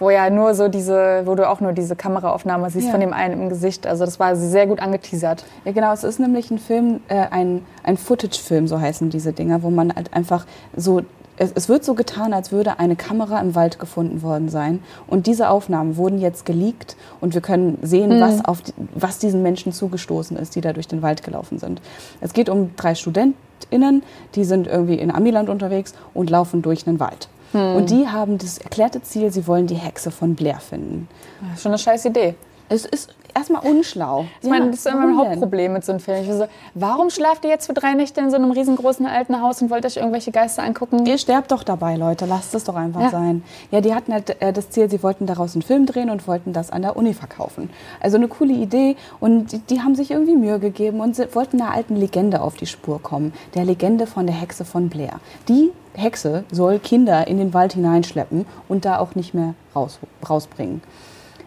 [0.00, 2.90] wo ja nur so diese, wo du auch nur diese Kameraaufnahme siehst ja.
[2.90, 3.86] von dem einen im Gesicht.
[3.86, 5.44] Also das war sehr gut angeteasert.
[5.64, 5.92] Ja, genau.
[5.92, 9.94] Es ist nämlich ein Film, äh, ein, ein Footage-Film, so heißen diese Dinger, wo man
[9.94, 11.02] halt einfach so
[11.36, 14.82] es, wird so getan, als würde eine Kamera im Wald gefunden worden sein.
[15.06, 18.20] Und diese Aufnahmen wurden jetzt geleakt und wir können sehen, mhm.
[18.20, 21.80] was, auf die, was diesen Menschen zugestoßen ist, die da durch den Wald gelaufen sind.
[22.20, 24.02] Es geht um drei StudentInnen,
[24.34, 27.30] die sind irgendwie in Amiland unterwegs und laufen durch einen Wald.
[27.52, 27.76] Mhm.
[27.76, 31.08] Und die haben das erklärte Ziel, sie wollen die Hexe von Blair finden.
[31.56, 32.34] Schon eine scheiß Idee.
[32.72, 34.26] Es ist erstmal unschlau.
[34.40, 36.22] Ich ja, meine, das ist immer ein Hauptproblem mit so einem Film.
[36.22, 39.60] Ich so, warum schlaft ihr jetzt für drei Nächte in so einem riesengroßen alten Haus
[39.60, 41.04] und wollt euch irgendwelche Geister angucken?
[41.04, 42.26] Ihr sterbt doch dabei, Leute.
[42.26, 43.10] Lasst es doch einfach ja.
[43.10, 43.42] sein.
[43.72, 46.52] Ja, die hatten halt äh, das Ziel, sie wollten daraus einen Film drehen und wollten
[46.52, 47.70] das an der Uni verkaufen.
[47.98, 51.72] Also eine coole Idee und die, die haben sich irgendwie Mühe gegeben und wollten einer
[51.72, 53.32] alten Legende auf die Spur kommen.
[53.54, 55.18] Der Legende von der Hexe von Blair.
[55.48, 59.98] Die Hexe soll Kinder in den Wald hineinschleppen und da auch nicht mehr raus,
[60.28, 60.82] rausbringen.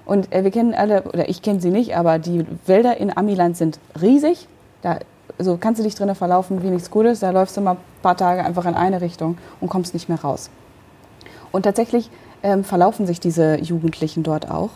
[0.06, 3.58] Und äh, wir kennen alle, oder ich kenne sie nicht, aber die Wälder in Amiland
[3.58, 4.48] sind riesig.
[4.82, 5.00] Da
[5.38, 7.22] also kannst du dich drinnen verlaufen wie nichts Gutes.
[7.22, 10.20] Da läufst du mal ein paar Tage einfach in eine Richtung und kommst nicht mehr
[10.20, 10.50] raus.
[11.52, 12.10] Und tatsächlich
[12.42, 14.72] ähm, verlaufen sich diese Jugendlichen dort auch.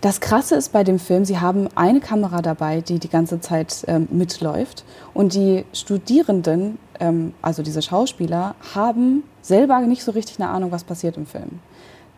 [0.00, 3.84] Das Krasse ist bei dem Film, sie haben eine Kamera dabei, die die ganze Zeit
[3.88, 4.84] ähm, mitläuft.
[5.12, 10.84] Und die Studierenden, ähm, also diese Schauspieler, haben selber nicht so richtig eine Ahnung, was
[10.84, 11.60] passiert im Film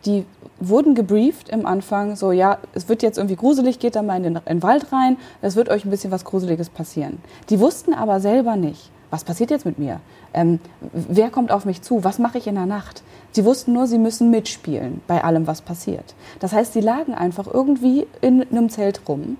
[0.05, 0.25] die
[0.59, 4.23] wurden gebrieft im Anfang, so ja, es wird jetzt irgendwie gruselig, geht da mal in
[4.23, 7.19] den, in den Wald rein, es wird euch ein bisschen was Gruseliges passieren.
[7.49, 9.99] Die wussten aber selber nicht, was passiert jetzt mit mir?
[10.33, 10.59] Ähm,
[10.93, 12.03] wer kommt auf mich zu?
[12.03, 13.03] Was mache ich in der Nacht?
[13.31, 16.15] Sie wussten nur, sie müssen mitspielen bei allem, was passiert.
[16.39, 19.37] Das heißt, sie lagen einfach irgendwie in einem Zelt rum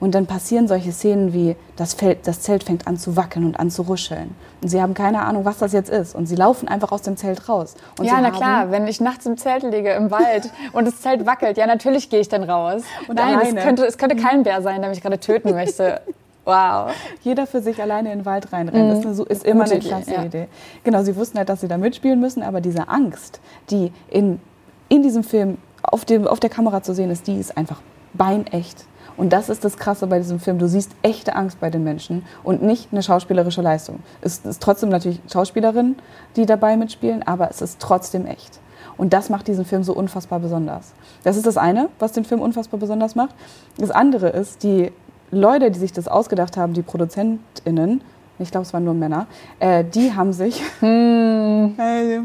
[0.00, 3.58] und dann passieren solche Szenen wie, das, Feld, das Zelt fängt an zu wackeln und
[3.58, 4.34] an zu ruscheln.
[4.62, 6.14] Und sie haben keine Ahnung, was das jetzt ist.
[6.14, 7.74] Und sie laufen einfach aus dem Zelt raus.
[7.98, 11.26] Und ja, na klar, wenn ich nachts im Zelt liege, im Wald und das Zelt
[11.26, 12.82] wackelt, ja, natürlich gehe ich dann raus.
[13.08, 16.00] Und Nein, es könnte, es könnte kein Bär sein, der mich gerade töten möchte.
[16.44, 16.92] Wow.
[17.22, 18.98] Jeder für sich alleine in den Wald reinrennen.
[18.98, 19.02] Mhm.
[19.02, 20.24] Das ist, ist immer eine klasse ja.
[20.24, 20.48] Idee.
[20.82, 23.40] Genau, sie wussten halt, dass sie da mitspielen müssen, aber diese Angst,
[23.70, 24.40] die in,
[24.88, 27.80] in diesem Film auf, dem, auf der Kamera zu sehen ist, die ist einfach
[28.12, 28.84] beinecht.
[29.16, 30.58] Und das ist das Krasse bei diesem Film.
[30.58, 34.00] Du siehst echte Angst bei den Menschen und nicht eine schauspielerische Leistung.
[34.20, 35.96] Es ist trotzdem natürlich Schauspielerinnen,
[36.36, 38.60] die dabei mitspielen, aber es ist trotzdem echt.
[38.96, 40.92] Und das macht diesen Film so unfassbar besonders.
[41.22, 43.34] Das ist das eine, was den Film unfassbar besonders macht.
[43.78, 44.92] Das andere ist, die
[45.30, 48.02] Leute, die sich das ausgedacht haben, die ProduzentInnen,
[48.38, 49.26] ich glaube, es waren nur Männer,
[49.60, 50.62] äh, die haben sich.
[50.80, 51.74] Hm.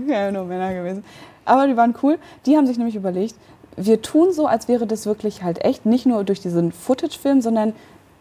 [0.07, 1.03] ja, nur Männer gewesen.
[1.45, 2.19] Aber die waren cool.
[2.45, 3.35] Die haben sich nämlich überlegt,
[3.75, 7.73] wir tun so, als wäre das wirklich halt echt, nicht nur durch diesen Footage-Film, sondern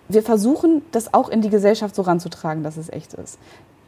[0.09, 3.39] wir versuchen, das auch in die Gesellschaft so ranzutragen, dass es echt ist.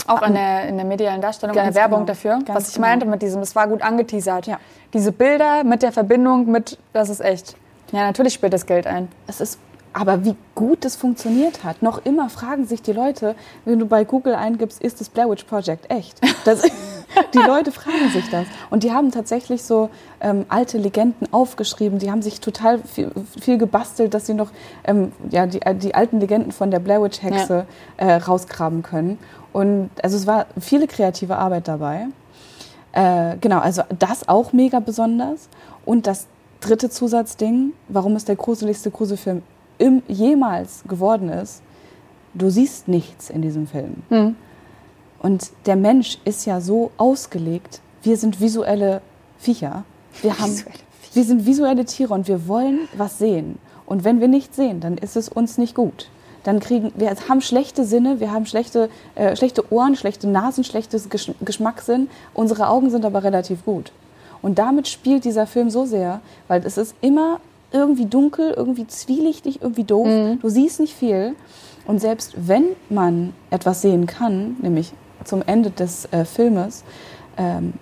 [0.07, 2.09] Auch in der, in der medialen Darstellung, in der Werbung genau.
[2.09, 2.39] dafür.
[2.45, 2.89] Ganz was ich genau.
[2.89, 4.47] meinte mit diesem, es war gut angeteasert.
[4.47, 4.59] Ja.
[4.93, 7.55] Diese Bilder mit der Verbindung mit, das ist echt.
[7.93, 9.09] Ja, natürlich spielt das Geld ein.
[9.27, 9.59] Es ist
[9.93, 11.83] aber wie gut das funktioniert hat.
[11.83, 13.35] Noch immer fragen sich die Leute,
[13.65, 16.21] wenn du bei Google eingibst, ist das Blair Witch Project echt?
[16.45, 16.63] Das,
[17.35, 18.47] die Leute fragen sich das.
[18.71, 21.99] Und die haben tatsächlich so ähm, alte Legenden aufgeschrieben.
[21.99, 23.11] Die haben sich total viel,
[23.41, 24.51] viel gebastelt, dass sie noch
[24.85, 27.67] ähm, ja, die, die alten Legenden von der Blair Witch Hexe
[27.99, 28.07] ja.
[28.07, 29.19] äh, rausgraben können.
[29.53, 32.07] Und also es war viele kreative Arbeit dabei.
[32.93, 35.49] Äh, genau, also das auch mega besonders.
[35.85, 36.29] Und das
[36.61, 39.43] dritte Zusatzding, warum es der gruseligste Gruselfilm
[39.81, 41.63] im, jemals geworden ist,
[42.35, 44.03] du siehst nichts in diesem Film.
[44.11, 44.37] Mhm.
[45.21, 49.03] Und der Mensch ist ja so ausgelegt, wir sind visuelle
[49.39, 49.85] Viecher.
[50.23, 50.57] Wir, haben,
[51.13, 53.59] wir sind visuelle Tiere und wir wollen was sehen.
[53.87, 56.09] Und wenn wir nichts sehen, dann ist es uns nicht gut.
[56.45, 61.09] Dann kriegen wir haben schlechte Sinne, wir haben schlechte, äh, schlechte Ohren, schlechte Nasen, schlechtes
[61.11, 62.09] Geschmackssinn.
[62.33, 63.93] Unsere Augen sind aber relativ gut.
[64.41, 67.41] Und damit spielt dieser Film so sehr, weil es ist immer
[67.73, 70.07] irgendwie dunkel, irgendwie zwielichtig, irgendwie doof.
[70.07, 70.41] Mhm.
[70.41, 71.35] Du siehst nicht viel.
[71.87, 74.93] Und selbst wenn man etwas sehen kann, nämlich
[75.25, 76.85] zum Ende des äh, Filmes,
[77.37, 77.75] ähm,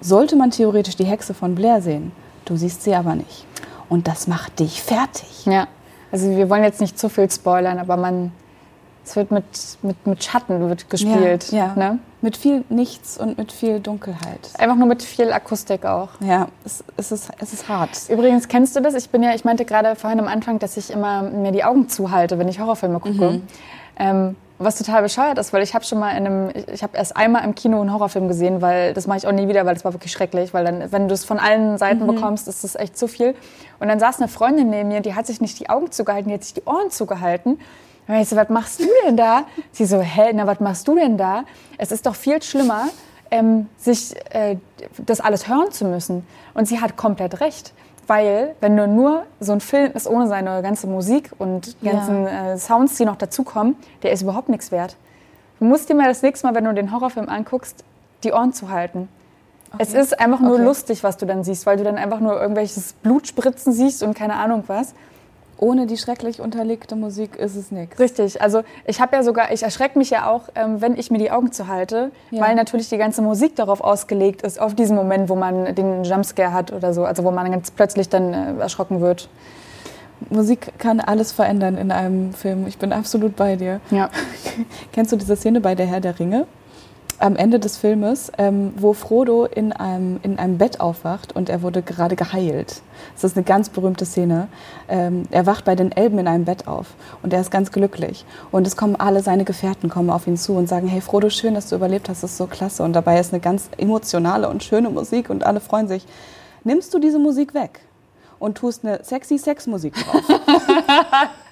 [0.00, 2.12] sollte man theoretisch die Hexe von Blair sehen.
[2.44, 3.46] Du siehst sie aber nicht.
[3.88, 5.46] Und das macht dich fertig.
[5.46, 5.66] Ja,
[6.12, 8.32] also wir wollen jetzt nicht zu viel spoilern, aber man,
[9.04, 9.44] es wird mit,
[9.82, 11.50] mit, mit Schatten wird gespielt.
[11.50, 11.74] Ja, ja.
[11.74, 11.98] Ne?
[12.20, 14.50] Mit viel Nichts und mit viel Dunkelheit.
[14.58, 16.08] Einfach nur mit viel Akustik auch.
[16.20, 17.90] Ja, es, es, ist, es ist hart.
[18.08, 18.94] Übrigens, kennst du das?
[18.94, 21.88] Ich bin ja, ich meinte gerade vorhin am Anfang, dass ich immer mir die Augen
[21.88, 23.30] zuhalte, wenn ich Horrorfilme gucke.
[23.30, 23.42] Mhm.
[23.98, 27.16] Ähm, was total bescheuert ist, weil ich habe schon mal in einem, ich, habe erst
[27.16, 29.84] einmal im Kino einen Horrorfilm gesehen, weil das mache ich auch nie wieder, weil das
[29.84, 32.08] war wirklich schrecklich, weil dann, wenn du es von allen Seiten Mhm.
[32.08, 33.36] bekommst, ist das echt zu viel.
[33.78, 36.34] Und dann saß eine Freundin neben mir, die hat sich nicht die Augen zugehalten, die
[36.34, 37.60] hat sich die Ohren zugehalten.
[38.08, 39.44] Und ich so, was machst du denn da?
[39.70, 41.44] Sie so, hä, na, was machst du denn da?
[41.76, 42.88] Es ist doch viel schlimmer,
[43.30, 44.56] ähm, sich äh,
[44.98, 46.26] das alles hören zu müssen.
[46.54, 47.74] Und sie hat komplett recht.
[48.06, 51.92] Weil, wenn du nur so ein Film ist ohne seine ganze Musik und Ja.
[51.92, 54.96] ganzen äh, Sounds, die noch dazukommen, der ist überhaupt nichts wert.
[55.58, 57.84] Du musst dir mal das nächste Mal, wenn du den Horrorfilm anguckst,
[58.24, 59.08] die Ohren zuhalten.
[59.76, 60.64] Es ist einfach nur Okay.
[60.64, 64.36] lustig, was du dann siehst, weil du dann einfach nur irgendwelches Blutspritzen siehst und keine
[64.36, 64.94] Ahnung was.
[65.60, 67.98] Ohne die schrecklich unterlegte Musik ist es nichts.
[67.98, 71.18] Richtig, also ich habe ja sogar, ich erschrecke mich ja auch, ähm, wenn ich mir
[71.18, 72.42] die Augen zuhalte, Ja.
[72.42, 76.52] weil natürlich die ganze Musik darauf ausgelegt ist, auf diesen Moment, wo man den Jumpscare
[76.52, 79.28] hat oder so, also wo man ganz plötzlich dann äh, erschrocken wird.
[80.30, 82.66] Musik kann alles verändern in einem Film.
[82.66, 83.80] Ich bin absolut bei dir.
[83.90, 84.10] Ja.
[84.92, 86.46] Kennst du diese Szene bei Der Herr der Ringe?
[87.20, 91.62] Am Ende des Filmes, ähm, wo Frodo in einem, in einem Bett aufwacht und er
[91.62, 92.80] wurde gerade geheilt.
[93.14, 94.46] Das ist eine ganz berühmte Szene.
[94.88, 96.86] Ähm, er wacht bei den Elben in einem Bett auf
[97.22, 98.24] und er ist ganz glücklich.
[98.52, 101.54] Und es kommen alle seine Gefährten kommen auf ihn zu und sagen, hey Frodo, schön,
[101.54, 102.84] dass du überlebt hast, das ist so klasse.
[102.84, 106.06] Und dabei ist eine ganz emotionale und schöne Musik und alle freuen sich.
[106.62, 107.80] Nimmst du diese Musik weg
[108.38, 110.22] und tust eine sexy Sexmusik drauf?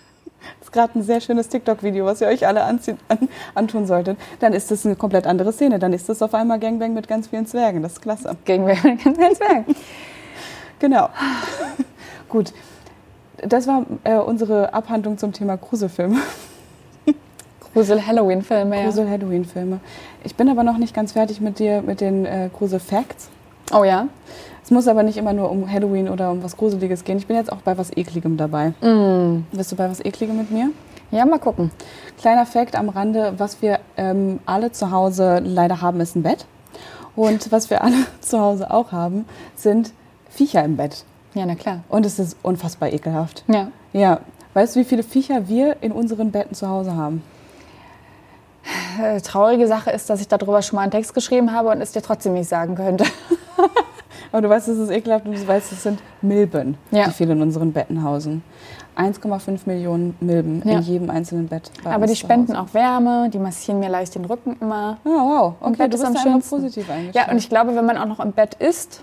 [0.77, 4.19] Gerade ein sehr schönes TikTok-Video, was ihr euch alle anziehen, an, antun solltet.
[4.41, 5.79] Dann ist das eine komplett andere Szene.
[5.79, 7.83] Dann ist das auf einmal Gangbang mit ganz vielen Zwergen.
[7.83, 8.37] Das ist klasse.
[8.45, 9.65] Gegen wer kann man sagen.
[10.79, 11.09] Genau.
[12.29, 12.53] Gut.
[13.39, 16.19] Das war äh, unsere Abhandlung zum Thema Gruselfilme.
[17.73, 18.85] Grusel-Halloween-Filme, ja.
[18.85, 19.81] Grusel-Halloween-Filme.
[20.25, 23.31] Ich bin aber noch nicht ganz fertig mit dir mit den äh, Grusel-Facts.
[23.73, 24.09] Oh ja?
[24.67, 27.19] Es muss aber nicht immer nur um Halloween oder um was Gruseliges gehen.
[27.19, 28.73] Ich bin jetzt auch bei was Ekligem dabei.
[29.53, 30.71] Bist du bei was Ekligem mit mir?
[31.13, 31.71] Ja, mal gucken.
[32.19, 36.47] Kleiner Fact am Rande, was wir ähm, alle zu Hause leider haben, ist ein Bett.
[37.15, 39.93] Und was wir alle zu Hause auch haben, sind
[40.31, 41.05] Viecher im Bett.
[41.35, 41.85] Ja, na klar.
[41.89, 43.45] Und es ist unfassbar ekelhaft.
[43.47, 43.69] Ja.
[43.93, 44.19] Ja,
[44.55, 47.23] weißt du, wie viele Viecher wir in unseren Betten zu Hause haben?
[49.01, 51.93] Äh, traurige Sache ist, dass ich darüber schon mal einen Text geschrieben habe und es
[51.93, 53.05] dir trotzdem nicht sagen könnte.
[54.33, 57.05] Aber du weißt, es ist ekelhaft und du weißt, es sind Milben, Ja.
[57.07, 58.43] die viel in unseren Betten hausen.
[58.97, 60.77] 1,5 Millionen Milben Ja.
[60.79, 61.71] in jedem einzelnen Bett.
[61.85, 64.97] Aber die spenden auch Wärme, die massieren mir leicht den Rücken immer.
[65.05, 65.55] Ah, wow.
[65.61, 66.57] Und Okay, du ist bist am schönsten.
[66.57, 67.15] positiv eingestellt.
[67.27, 69.03] Ja, und ich glaube, wenn man auch noch im Bett isst,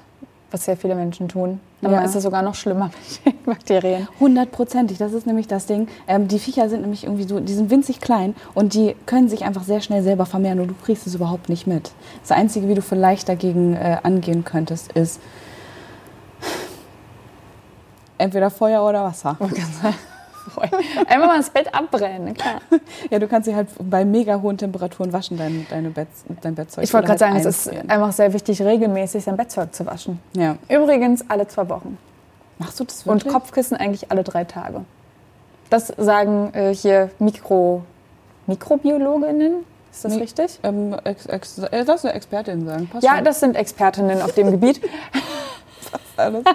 [0.54, 2.02] was sehr viele Menschen tun, dann Ja.
[2.04, 2.92] ist es sogar noch schlimmer
[3.26, 4.08] mit den Bakterien.
[4.20, 5.88] Hundertprozentig, das ist nämlich das Ding.
[6.08, 9.44] Ähm, die Viecher sind nämlich irgendwie so, die sind winzig klein und die können sich
[9.46, 11.92] einfach sehr schnell selber vermehren und du kriegst es überhaupt nicht mit.
[12.22, 15.20] Das Einzige, wie du vielleicht dagegen äh, angehen könntest, ist
[18.20, 19.38] entweder Feuer oder Wasser.
[21.08, 22.62] Einfach mal das Bett abbrennen, klar.
[23.10, 26.08] Ja, du kannst sie halt bei mega hohen Temperaturen waschen, dein, deine Bett,
[26.42, 26.84] dein Bettzeug.
[26.84, 30.20] Ich wollte gerade sagen, halt es ist einfach sehr wichtig, regelmäßig sein Bettzeug zu waschen.
[30.36, 30.58] Ja.
[30.70, 31.98] Übrigens alle zwei Wochen.
[32.60, 33.34] Machst du das Und wirklich?
[33.34, 34.82] Kopfkissen eigentlich alle drei Tage.
[35.70, 37.84] Das sagen äh, hier Mikro,
[38.48, 39.66] Mikrobiologinnen.
[39.92, 40.60] Ist das richtig?
[40.64, 42.88] Ähm, ex, ex, äh, das eine Expertin sagen.
[42.88, 43.26] Passt Ja, schon.
[43.26, 44.82] das sind Expertinnen auf dem Gebiet.
[46.18, 46.44] alles.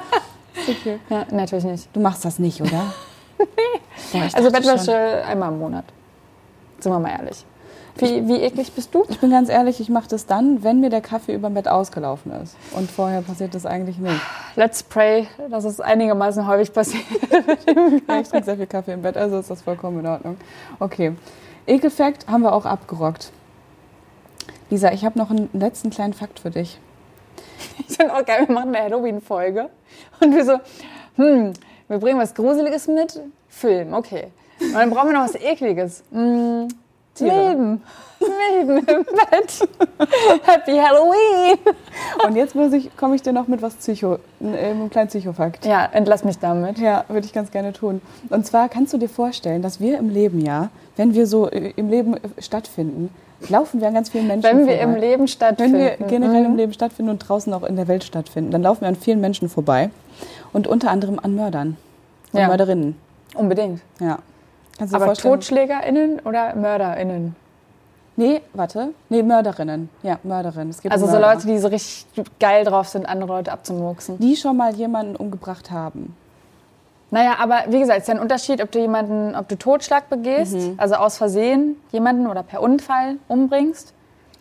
[0.68, 0.98] Okay.
[1.08, 1.88] Ja, natürlich nicht.
[1.92, 2.92] Du machst das nicht, oder?
[4.34, 4.50] Also.
[4.50, 5.84] Bettwäsche einmal im Monat.
[6.80, 7.44] Sind wir mal ehrlich.
[7.96, 9.04] Wie, wie eklig bist du?
[9.08, 11.66] Ich bin ganz ehrlich, ich mache das dann, wenn mir der Kaffee über dem Bett
[11.66, 12.56] ausgelaufen ist.
[12.72, 14.20] Und vorher passiert das eigentlich nicht.
[14.54, 17.04] Let's pray, dass es einigermaßen häufig passiert.
[18.08, 20.36] Ja, ich trinke sehr viel Kaffee im Bett, also ist das vollkommen in Ordnung.
[20.78, 21.12] Okay.
[21.66, 23.30] Ekelfakt haben wir auch abgerockt.
[24.70, 26.78] Lisa, ich habe noch einen letzten kleinen Fakt für dich.
[27.88, 29.70] Ich auch geil, wir machen eine Halloween-Folge.
[30.20, 30.60] Und wir so,
[31.16, 31.52] hm,
[31.88, 33.20] wir bringen was Gruseliges mit.
[33.48, 34.28] Film, okay.
[34.60, 36.02] Und dann brauchen wir noch was Ekliges.
[37.18, 37.34] Tiere.
[37.34, 37.82] Milben.
[38.20, 39.68] Milben im Bett.
[40.44, 41.58] Happy Halloween.
[42.24, 45.64] Und jetzt muss ich, komme ich dir noch mit was Psycho, äh, einem kleinen Psychofakt.
[45.64, 46.78] Ja, entlass mich damit.
[46.78, 48.00] Ja, würde ich ganz gerne tun.
[48.30, 51.72] Und zwar kannst du dir vorstellen, dass wir im Leben ja, wenn wir so äh,
[51.76, 53.08] im Leben äh, stattfinden,
[53.48, 54.82] laufen wir an ganz vielen Menschen Wenn wir vorbei.
[54.94, 55.78] im Leben Wenn stattfinden.
[55.78, 56.56] wir generell im Mhm.
[56.58, 59.48] Leben stattfinden und draußen auch in der Welt stattfinden, dann laufen wir an vielen Menschen
[59.48, 59.90] vorbei.
[60.52, 61.76] Und unter anderem an Mördern
[62.32, 62.48] und Ja.
[62.48, 62.96] Mörderinnen.
[63.34, 63.80] Unbedingt.
[64.00, 64.18] Ja.
[64.76, 65.34] Kannst du Aber vorstellen?
[65.34, 67.36] TotschlägerInnen oder MörderInnen?
[68.16, 68.88] Nee, warte.
[69.10, 69.88] Nee, Mörderinnen.
[70.02, 70.74] Ja, Mörderinnen.
[70.88, 71.18] Also um so.
[71.18, 72.06] Leute, die so richtig
[72.40, 74.18] geil drauf sind, andere Leute abzumurksen.
[74.18, 76.16] die schon mal jemanden umgebracht haben.
[77.10, 80.08] Naja, aber wie gesagt, es ist ja ein Unterschied, ob du jemanden, ob du Totschlag
[80.10, 80.74] begehst, Mhm.
[80.76, 83.94] also aus Versehen jemanden oder per Unfall umbringst.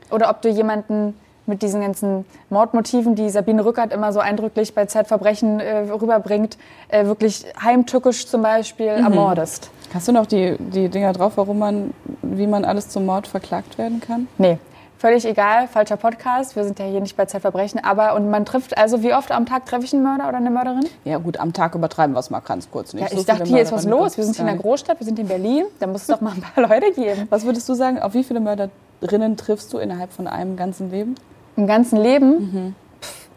[0.10, 4.86] oder ob du jemanden mit diesen ganzen Mordmotiven, die Sabine Rückert immer so eindrücklich bei
[4.86, 6.58] Zeitverbrechen äh, rüberbringt,
[6.90, 9.04] äh, wirklich heimtückisch zum Beispiel Mhm.
[9.04, 9.70] ermordest.
[9.94, 13.78] Hast du noch die, die Dinger drauf, warum man, wie man alles zum Mord verklagt
[13.78, 14.28] werden kann?
[14.38, 14.60] Nee,
[14.98, 16.56] völlig egal, falscher Podcast.
[16.56, 19.46] Wir sind ja hier nicht bei Zeitverbrechen, aber und man trifft, also wie oft am
[19.46, 20.86] Tag treffe ich einen Mörder oder eine Mörderin?
[21.06, 23.04] Ja gut, am Tag übertreiben wir es mal ganz kurz nicht.
[23.04, 24.18] Ja, So ich dachte, viele hier ist was los.
[24.18, 25.66] Wir sind hier in der Großstadt, wir sind in Berlin.
[25.80, 27.28] Da muss es doch mal ein paar Leute geben.
[27.30, 31.16] Was würdest du sagen, auf wie viele Mörderinnen triffst du innerhalb von einem ganzen Leben?
[31.56, 32.30] Im ganzen Leben?
[32.30, 32.76] Mhm.
[33.02, 33.28] Pff,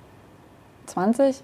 [0.86, 1.42] 20?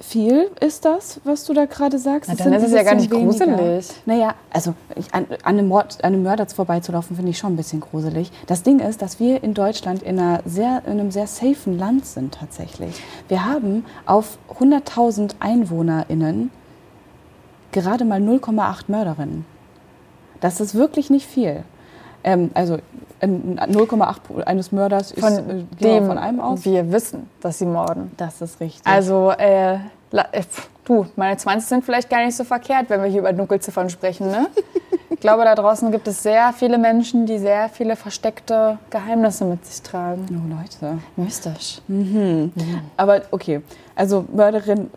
[0.00, 2.28] Viel ist das, was du da gerade sagst?
[2.28, 3.46] Na, dann ist es ja gar nicht weniger.
[3.46, 3.90] gruselig.
[4.04, 7.56] Naja, also ich, an, an, einem Mord, an einem Mörder vorbeizulaufen, finde ich schon ein
[7.56, 8.30] bisschen gruselig.
[8.46, 12.06] Das Ding ist, dass wir in Deutschland in, einer sehr, in einem sehr safen Land
[12.06, 13.00] sind tatsächlich.
[13.28, 16.50] Wir haben auf 100.000 EinwohnerInnen
[17.70, 19.44] gerade mal 0,8 Mörderinnen.
[20.40, 21.64] Das ist wirklich nicht viel.
[22.24, 22.78] Ähm, also
[23.20, 26.64] ein- 0,8 eines Mörders ist, Von äh, gehen wir dem von einem aus.
[26.64, 28.10] wir wissen, dass sie morden.
[28.16, 28.86] Das ist richtig.
[28.86, 29.78] Also, äh, äh,
[30.42, 33.90] pff, du, meine 20 sind vielleicht gar nicht so verkehrt, wenn wir hier über Dunkelziffern
[33.90, 34.46] sprechen, ne?
[35.10, 39.64] Ich glaube, da draußen gibt es sehr viele Menschen, die sehr viele versteckte Geheimnisse mit
[39.64, 40.26] sich tragen.
[40.30, 40.98] oh Leute.
[41.14, 41.80] Mystisch.
[42.96, 43.62] Aber okay,
[43.94, 44.90] also Mörderin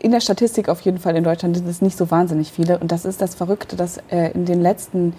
[0.00, 2.78] in der Statistik auf jeden Fall in Deutschland sind es nicht so wahnsinnig viele.
[2.78, 5.12] Und das ist das Verrückte, dass äh, in den letzten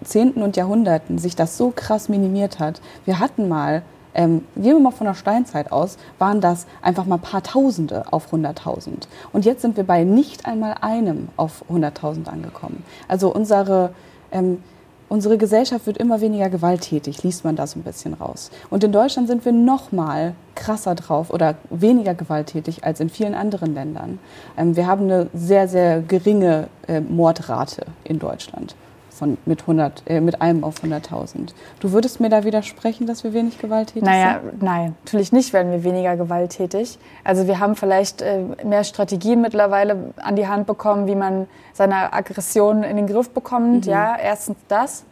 [0.00, 2.80] Jahrzehnten und Jahrhunderten sich das so krass minimiert hat.
[3.04, 3.82] Wir hatten mal,
[4.14, 8.04] ähm, gehen wir mal von der Steinzeit aus, waren das einfach mal ein paar Tausende
[8.12, 9.08] auf 100.000.
[9.32, 12.84] Und jetzt sind wir bei nicht einmal einem auf 100.000 angekommen.
[13.08, 13.90] Also unsere...
[14.32, 14.62] Ähm,
[15.10, 18.50] Unsere Gesellschaft wird immer weniger gewalttätig, liest man da so ein bisschen raus.
[18.68, 23.34] Und in Deutschland sind wir noch mal krasser drauf oder weniger gewalttätig als in vielen
[23.34, 24.18] anderen Ländern.
[24.58, 28.74] Ähm, wir haben eine sehr, sehr geringe äh, Mordrate in Deutschland
[29.18, 31.52] von, mit, 100, äh, mit einem auf 100.000.
[31.80, 34.62] Du würdest mir da widersprechen, dass wir wenig gewalttätig Naja, sind?
[34.62, 36.98] nein, natürlich nicht werden wir weniger gewalttätig.
[37.24, 42.12] Also wir haben vielleicht äh, mehr Strategien mittlerweile an die Hand bekommen, wie man seine
[42.12, 43.86] Aggression in den Griff bekommt.
[43.86, 45.04] Ja, erstens das.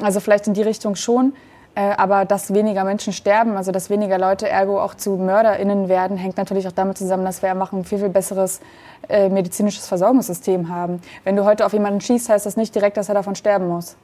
[0.00, 1.32] Also vielleicht in die Richtung schon.
[1.78, 6.16] Äh, aber dass weniger Menschen sterben, also dass weniger Leute ergo auch zu MörderInnen werden,
[6.16, 8.60] hängt natürlich auch damit zusammen, dass wir einfach ein viel, viel besseres
[9.08, 11.00] äh, medizinisches Versorgungssystem haben.
[11.22, 13.96] Wenn du heute auf jemanden schießt, heißt das nicht direkt, dass er davon sterben muss.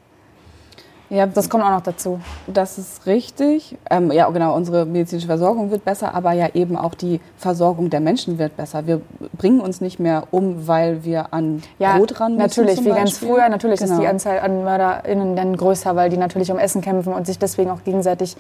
[1.15, 2.21] Ja, Das kommt auch noch dazu.
[2.47, 3.77] Das ist richtig.
[3.89, 8.01] Ähm, ja, genau, unsere medizinische Versorgung wird besser, aber ja eben auch die Versorgung der
[8.01, 8.87] Menschen wird besser.
[8.87, 9.01] Wir
[9.39, 12.43] bringen uns nicht mehr um, weil wir an Ja, Brot ran müssen.
[12.65, 13.29] natürlich, wie ganz Beispiel.
[13.29, 13.49] früher.
[13.49, 14.01] Natürlich ist Genau.
[14.01, 17.71] die Anzahl an MörderInnen dann größer, weil die natürlich um Essen kämpfen und sich deswegen
[17.71, 18.37] auch gegenseitig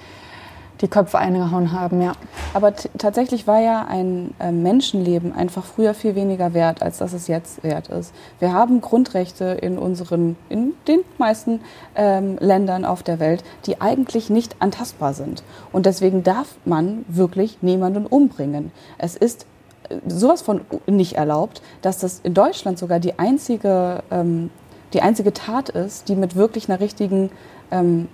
[0.80, 2.12] die Köpfe eingehauen haben, ja.
[2.52, 7.28] Aber tatsächlich war ja ein äh, Menschenleben einfach früher viel weniger wert, als dass es
[7.28, 8.12] jetzt wert ist.
[8.40, 11.60] Wir haben Grundrechte in unseren, in den meisten
[11.94, 15.42] ähm, Ländern auf der Welt, die eigentlich nicht antastbar sind.
[15.72, 18.72] Und deswegen darf man wirklich niemanden umbringen.
[18.98, 19.46] Es ist
[19.88, 24.50] äh, sowas von nicht erlaubt, dass das in Deutschland sogar die einzige, ähm,
[24.92, 27.30] die einzige Tat ist, die mit wirklich einer richtigen
[27.70, 28.08] ähm,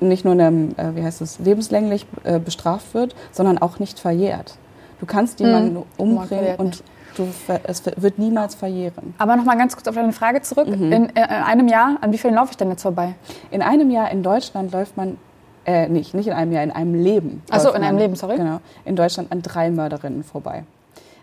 [0.00, 4.56] nicht nur einem, äh, wie heißt es, lebenslänglich äh, bestraft wird, sondern auch nicht verjährt.
[5.00, 6.82] Du kannst jemanden umbringen verjährt und
[7.16, 7.28] du,
[7.64, 9.14] es wird niemals verjähren.
[9.18, 10.68] Aber noch mal ganz kurz auf deine Frage zurück.
[10.68, 10.92] Mhm.
[10.92, 13.14] In, äh, in einem Jahr, an wie vielen laufe ich denn jetzt vorbei?
[13.50, 15.18] In einem Jahr in Deutschland läuft man,
[15.66, 17.42] äh, nicht, nicht in einem Jahr, in einem Leben.
[17.50, 18.36] Ach so, läuft in einem man, Leben, sorry.
[18.36, 20.64] Genau, in Deutschland an drei Mörderinnen vorbei.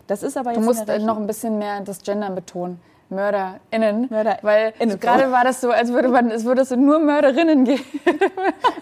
[0.08, 2.80] Das ist aber jetzt Du musst noch ein bisschen mehr das Gendern betonen.
[3.10, 4.08] MörderInnen.
[4.10, 4.40] MörderInnen.
[4.42, 7.84] Weil gerade war das so, als würde man, es würde es nur MörderInnen geben.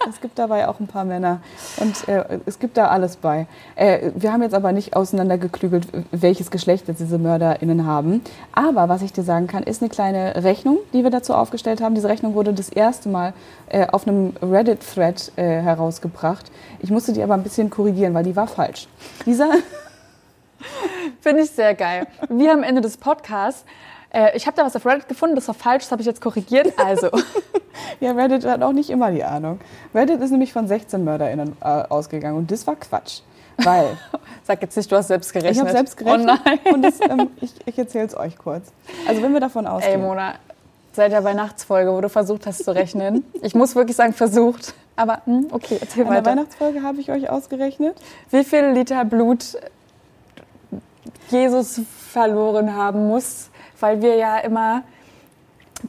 [0.10, 1.42] Es gibt dabei auch ein paar Männer
[1.78, 3.48] und äh, es gibt da alles bei.
[3.76, 8.22] Äh, wir haben jetzt aber nicht auseinandergeklügelt, welches Geschlecht jetzt diese MörderInnen haben.
[8.52, 11.96] Aber was ich dir sagen kann, ist eine kleine Rechnung, die wir dazu aufgestellt haben.
[11.96, 13.34] Diese Rechnung wurde das erste Mal
[13.70, 16.52] äh, auf einem Reddit-Thread äh, herausgebracht.
[16.80, 18.88] Ich musste die aber ein bisschen korrigieren, weil die war falsch.
[19.26, 19.50] Dieser
[21.22, 22.08] Finde ich sehr geil.
[22.30, 23.66] Wir am Ende des Podcasts,
[24.14, 26.22] äh, ich habe da was auf Reddit gefunden, das war falsch, das habe ich jetzt
[26.22, 26.74] korrigiert.
[26.78, 27.10] Also,
[28.00, 29.60] Ja, Reddit hat auch nicht immer die Ahnung.
[29.94, 33.22] Reddit ist nämlich von 16 MörderInnen äh, ausgegangen und das war Quatsch.
[33.58, 33.98] Weil
[34.44, 35.56] sag jetzt nicht, du hast selbst gerechnet.
[35.56, 36.60] ich habe selbst gerechnet Oh nein.
[36.74, 38.72] und das, ähm, ich, ich erzähle es euch kurz.
[39.08, 40.34] Also wenn wir davon Ey, ausgehen, Mona,
[40.92, 43.26] seit der Weihnachtsfolge, wo du versucht hast zu rechnen.
[43.42, 44.74] Ich muss wirklich sagen, versucht.
[44.96, 46.32] Aber hm, okay, erzähl an der weiter.
[46.32, 47.96] Weihnachtsfolge habe ich euch ausgerechnet.
[48.30, 49.58] Wie viel Liter Blut
[51.30, 53.50] Jesus verloren haben muss,
[53.84, 54.84] weil wir ja immer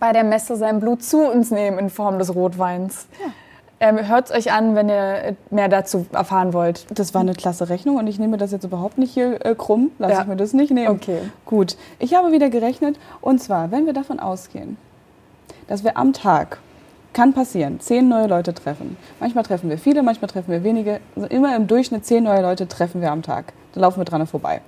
[0.01, 3.07] bei der Messe sein Blut zu uns nehmen in Form des Rotweins.
[3.79, 6.87] Ähm, Hört es euch an, wenn ihr mehr dazu erfahren wollt.
[6.99, 9.93] Das war eine klasse Rechnung und ich nehme das jetzt überhaupt nicht hier äh, krumm.
[10.01, 10.23] Lass Ja.
[10.23, 10.89] ich mir das nicht nehmen.
[10.89, 11.21] Okay.
[11.47, 11.77] Gut.
[12.01, 14.77] Ich habe wieder gerechnet und zwar, wenn wir davon ausgehen,
[15.69, 16.59] dass wir am Tag
[17.13, 17.79] Kann passieren.
[17.79, 18.97] Zehn neue Leute treffen.
[19.21, 20.99] Manchmal treffen wir viele, manchmal treffen wir wenige.
[21.15, 23.53] Also immer im Durchschnitt zehn neue Leute treffen wir am Tag.
[23.73, 24.63] Da laufen wir dran vorbei.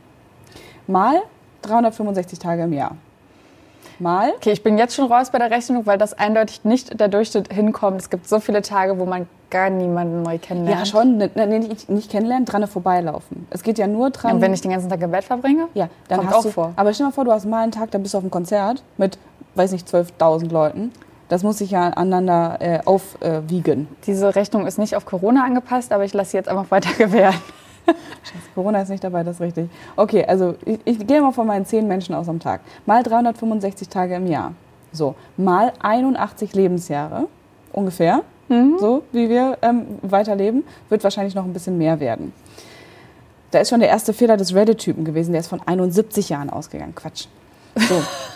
[0.87, 1.23] Mal
[1.63, 2.95] 365 Tage im Jahr.
[3.99, 4.33] Mal.
[4.37, 7.53] Okay, ich bin jetzt schon raus bei der Rechnung, weil das eindeutig nicht der Durchschnitt
[7.53, 8.01] hinkommt.
[8.01, 10.81] Es gibt so viele Tage, wo man gar niemanden neu kennenlernt.
[10.81, 11.19] Ja, schon.
[11.19, 13.47] Ne, ne, nicht, nicht kennenlernen, dran vorbeilaufen.
[13.51, 14.37] Es geht ja nur dran.
[14.37, 15.69] Und wenn ich den ganzen Tag im Bett verbringe?
[15.75, 16.73] Ja, dann Kommt hast auch du, vor.
[16.77, 18.31] Aber stell dir mal vor, du hast mal einen Tag, da bist du auf einem
[18.31, 19.19] Konzert mit,
[19.55, 20.93] weiß nicht, 12.000 Leuten.
[21.29, 23.89] Das muss sich ja aneinander äh, aufwiegen.
[24.07, 27.35] Diese Rechnung ist nicht auf Corona angepasst, aber ich lasse sie jetzt einfach weiter gewähren.
[28.55, 29.69] Corona ist nicht dabei, das ist richtig.
[29.97, 32.61] Okay, also ich, ich gehe mal von meinen 10 Menschen aus am Tag.
[32.85, 34.53] Mal 365 Tage im Jahr.
[34.93, 37.29] So, mal 81 Lebensjahre
[37.73, 38.23] ungefähr.
[38.79, 42.33] So wie wir ähm, weiterleben, wird wahrscheinlich noch ein bisschen mehr werden.
[43.51, 46.95] Da ist schon der erste Fehler des Reddit-Typen gewesen, der ist von 71 Jahren ausgegangen.
[46.95, 47.27] Quatsch.
[47.75, 47.95] So,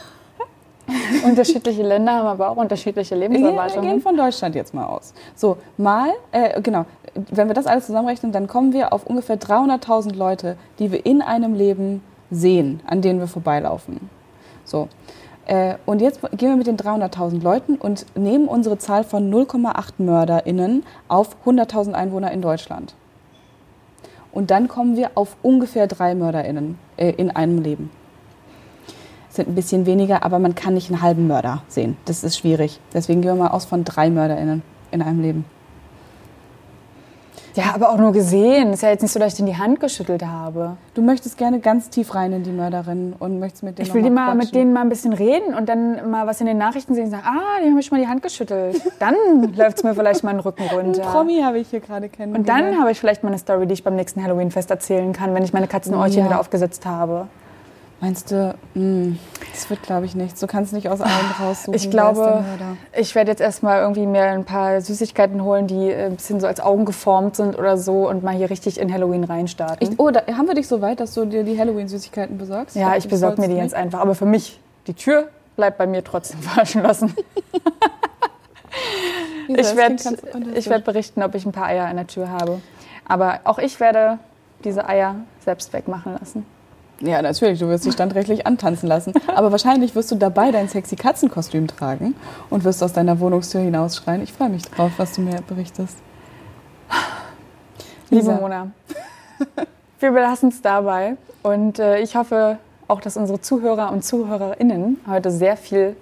[1.24, 4.00] Unterschiedliche Länder haben aber auch unterschiedliche gehen- wir gehen Lebenserwartungen.
[4.00, 5.12] von Deutschland jetzt mal aus.
[5.34, 6.84] So, mal, äh, genau,
[7.30, 11.22] wenn wir das alles zusammenrechnen, dann kommen wir auf ungefähr 300.000 Leute, die wir in
[11.22, 14.08] einem Leben sehen, an denen wir vorbeilaufen.
[14.64, 14.88] So.
[15.46, 19.94] Äh, und jetzt gehen wir mit den 300.000 Leuten und nehmen unsere Zahl von 0,8
[19.98, 22.94] MörderInnen auf 100.000 Einwohner in Deutschland.
[24.32, 27.90] Und dann kommen wir auf ungefähr drei MörderInnen äh, in einem Leben.
[29.30, 31.96] Sind ein bisschen weniger, aber man kann nicht einen halben Mörder sehen.
[32.04, 32.80] Das ist schwierig.
[32.92, 35.44] Deswegen gehen wir mal aus von drei MörderInnen in einem Leben.
[37.54, 38.72] Ja, aber auch nur gesehen.
[38.72, 40.76] Ist ja jetzt nicht so, dass ich den die Hand geschüttelt habe.
[40.94, 44.02] Du möchtest gerne ganz tief rein in die Mörderin und möchtest mit denen Ich will
[44.02, 46.94] die mal mit denen mal ein bisschen reden und dann mal was in den Nachrichten
[46.94, 48.80] sehen und sagen, ah, die haben mir schon mal die Hand geschüttelt.
[49.00, 49.14] Dann
[49.56, 51.02] läuft es mir vielleicht mal den Rücken runter.
[51.02, 52.48] Promi habe ich hier gerade kennengelernt.
[52.48, 55.34] Und dann habe ich vielleicht mal eine Story, die ich beim nächsten Halloween-Fest erzählen kann,
[55.34, 56.26] wenn ich meine Katzenäugchen Ja.
[56.26, 57.26] wieder aufgesetzt habe.
[58.00, 59.16] Meinst du, mh,
[59.52, 60.40] das wird, glaube ich, nichts.
[60.40, 61.74] Du kannst nicht aus allen raussuchen.
[61.74, 62.42] Ich glaube,
[62.96, 66.46] ich werde jetzt erstmal irgendwie mir ein paar Süßigkeiten holen, die äh, ein bisschen so
[66.46, 69.86] als Augen geformt sind oder so und mal hier richtig in Halloween reinstarten.
[69.86, 72.74] Ich, oh, da, haben wir dich so weit, dass du dir die Halloween-Süßigkeiten besorgst?
[72.74, 73.76] ja, ich besorge mir die du jetzt nicht.
[73.76, 74.00] einfach.
[74.00, 77.14] Aber für mich, die Tür bleibt bei mir trotzdem verschlossen.
[79.46, 82.60] Lisa, Ich werde werd berichten, ob ich ein paar Eier in der Tür habe.
[83.06, 84.18] Aber auch ich werde
[84.64, 86.46] diese Eier selbst wegmachen lassen.
[87.00, 89.14] Ja, natürlich, du wirst dich standrechtlich antanzen lassen.
[89.34, 92.14] Aber wahrscheinlich wirst du dabei dein sexy Katzenkostüm tragen
[92.50, 94.22] und wirst aus deiner Wohnungstür hinausschreien.
[94.22, 95.96] Ich freue mich drauf, was du mir berichtest.
[98.10, 98.32] Liebe.
[98.32, 98.70] Mona,
[100.00, 101.16] wir belassen es dabei.
[101.42, 105.96] Und äh, ich hoffe auch, dass unsere Zuhörer und Zuhörerinnen heute sehr viel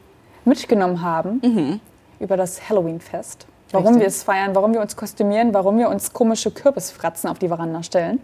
[0.44, 1.80] mitgenommen haben
[2.18, 3.46] über das Halloween-Fest.
[3.70, 4.01] Warum Richtig.
[4.01, 7.82] wir es feiern, warum wir uns kostümieren, warum wir uns komische Kürbisfratzen auf die Veranda
[7.82, 8.20] stellen.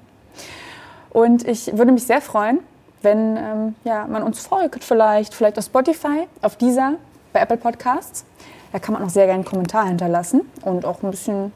[1.15, 2.59] Und ich würde mich sehr freuen,
[3.03, 6.95] wenn ähm, ja, man uns folgt, vielleicht, vielleicht auf Spotify, auf dieser,
[7.33, 8.25] bei Apple Podcasts.
[8.73, 11.53] Da kann man auch sehr gerne einen Kommentar hinterlassen und auch ein bisschen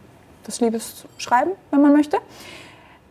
[0.47, 2.19] was Liebes schreiben, wenn man möchte.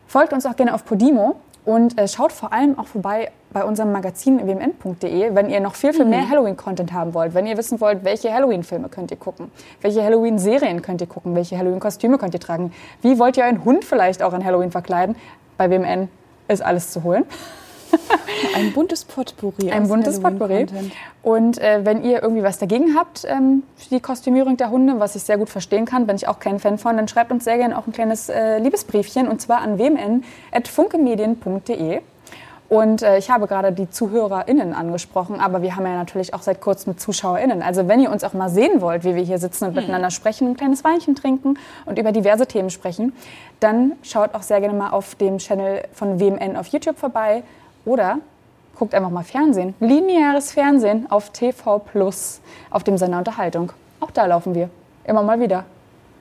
[0.07, 1.35] Folgt uns auch gerne auf Podimo
[1.65, 5.91] und äh, schaut vor allem auch vorbei bei unserem Magazin wmn.de, wenn ihr noch viel,
[5.91, 7.33] viel mehr Halloween-Content haben wollt.
[7.33, 11.57] Wenn ihr wissen wollt, welche Halloween-Filme könnt ihr gucken, welche Halloween-Serien könnt ihr gucken, welche
[11.57, 12.71] Halloween-Kostüme könnt ihr tragen,
[13.01, 15.17] wie wollt ihr euren Hund vielleicht auch an Halloween verkleiden.
[15.57, 16.07] Bei WMN
[16.47, 17.25] ist alles zu holen.
[18.55, 19.71] Ein buntes Potpourri.
[19.71, 20.67] Ein buntes Potpourri.
[21.23, 25.15] Und äh, wenn ihr irgendwie was dagegen habt ähm, für die Kostümierung der Hunde, was
[25.15, 27.57] ich sehr gut verstehen kann, bin ich auch kein Fan von, dann schreibt uns sehr
[27.57, 32.01] gerne auch ein kleines äh, Liebesbriefchen und zwar an wmn.funkemedien.de.
[32.69, 36.59] Und äh, ich habe gerade die ZuhörerInnen angesprochen, aber wir haben ja natürlich auch seit
[36.59, 37.61] kurzem ZuschauerInnen.
[37.61, 40.49] Also wenn ihr uns auch mal sehen wollt, wie wir hier sitzen und miteinander sprechen,
[40.49, 43.13] ein kleines Weinchen trinken und über diverse Themen sprechen,
[43.61, 47.43] dann schaut auch sehr gerne mal auf dem Channel von WMN auf YouTube vorbei
[47.85, 48.19] oder
[48.77, 49.73] guckt einfach mal Fernsehen.
[49.79, 53.71] Lineares Fernsehen auf TV Plus, auf dem Sender Unterhaltung.
[54.01, 54.69] Auch da laufen wir.
[55.05, 55.63] Immer mal wieder.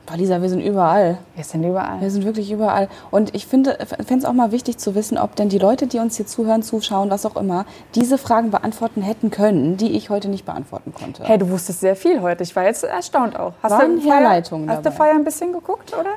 [0.06, 1.18] Boah, Lisa, wir sind überall.
[1.34, 2.00] Wir sind überall.
[2.00, 2.88] Wir sind wirklich überall.
[3.10, 6.16] Und ich finde, es auch mal wichtig zu wissen, ob denn die Leute, die uns
[6.16, 10.44] hier zuhören, zuschauen, was auch immer, diese Fragen beantworten hätten können, die ich heute nicht
[10.46, 11.24] beantworten konnte.
[11.24, 12.44] Hey, du wusstest sehr viel heute.
[12.44, 13.52] Ich war jetzt erstaunt auch.
[13.64, 14.96] Hast Waren du Herleitungen Hast du dabei.
[14.96, 16.10] Feuer ein bisschen geguckt, oder?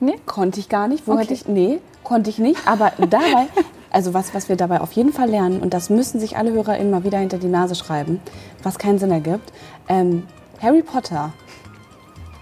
[0.00, 0.18] Nee?
[0.24, 1.06] Konnte ich gar nicht.
[1.06, 1.22] Wo Okay.
[1.22, 2.66] hätte ich, nee, konnte ich nicht.
[2.66, 3.46] Aber dabei,
[3.90, 6.90] also was, was wir dabei auf jeden Fall lernen, und das müssen sich alle HörerInnen
[6.90, 8.20] mal wieder hinter die Nase schreiben,
[8.62, 9.52] was keinen Sinn ergibt,
[9.88, 10.26] ähm,
[10.62, 11.34] Harry Potter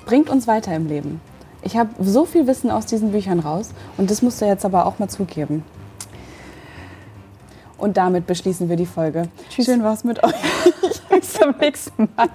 [0.07, 1.20] bringt uns weiter im Leben.
[1.62, 4.86] Ich habe so viel Wissen aus diesen Büchern raus und das musst du jetzt aber
[4.86, 5.64] auch mal zugeben.
[7.78, 9.28] Und damit beschließen wir die Folge.
[9.50, 9.66] Tschüss.
[9.66, 10.34] Schön war's mit euch.
[11.09, 12.28] Bis zum nächsten Mal.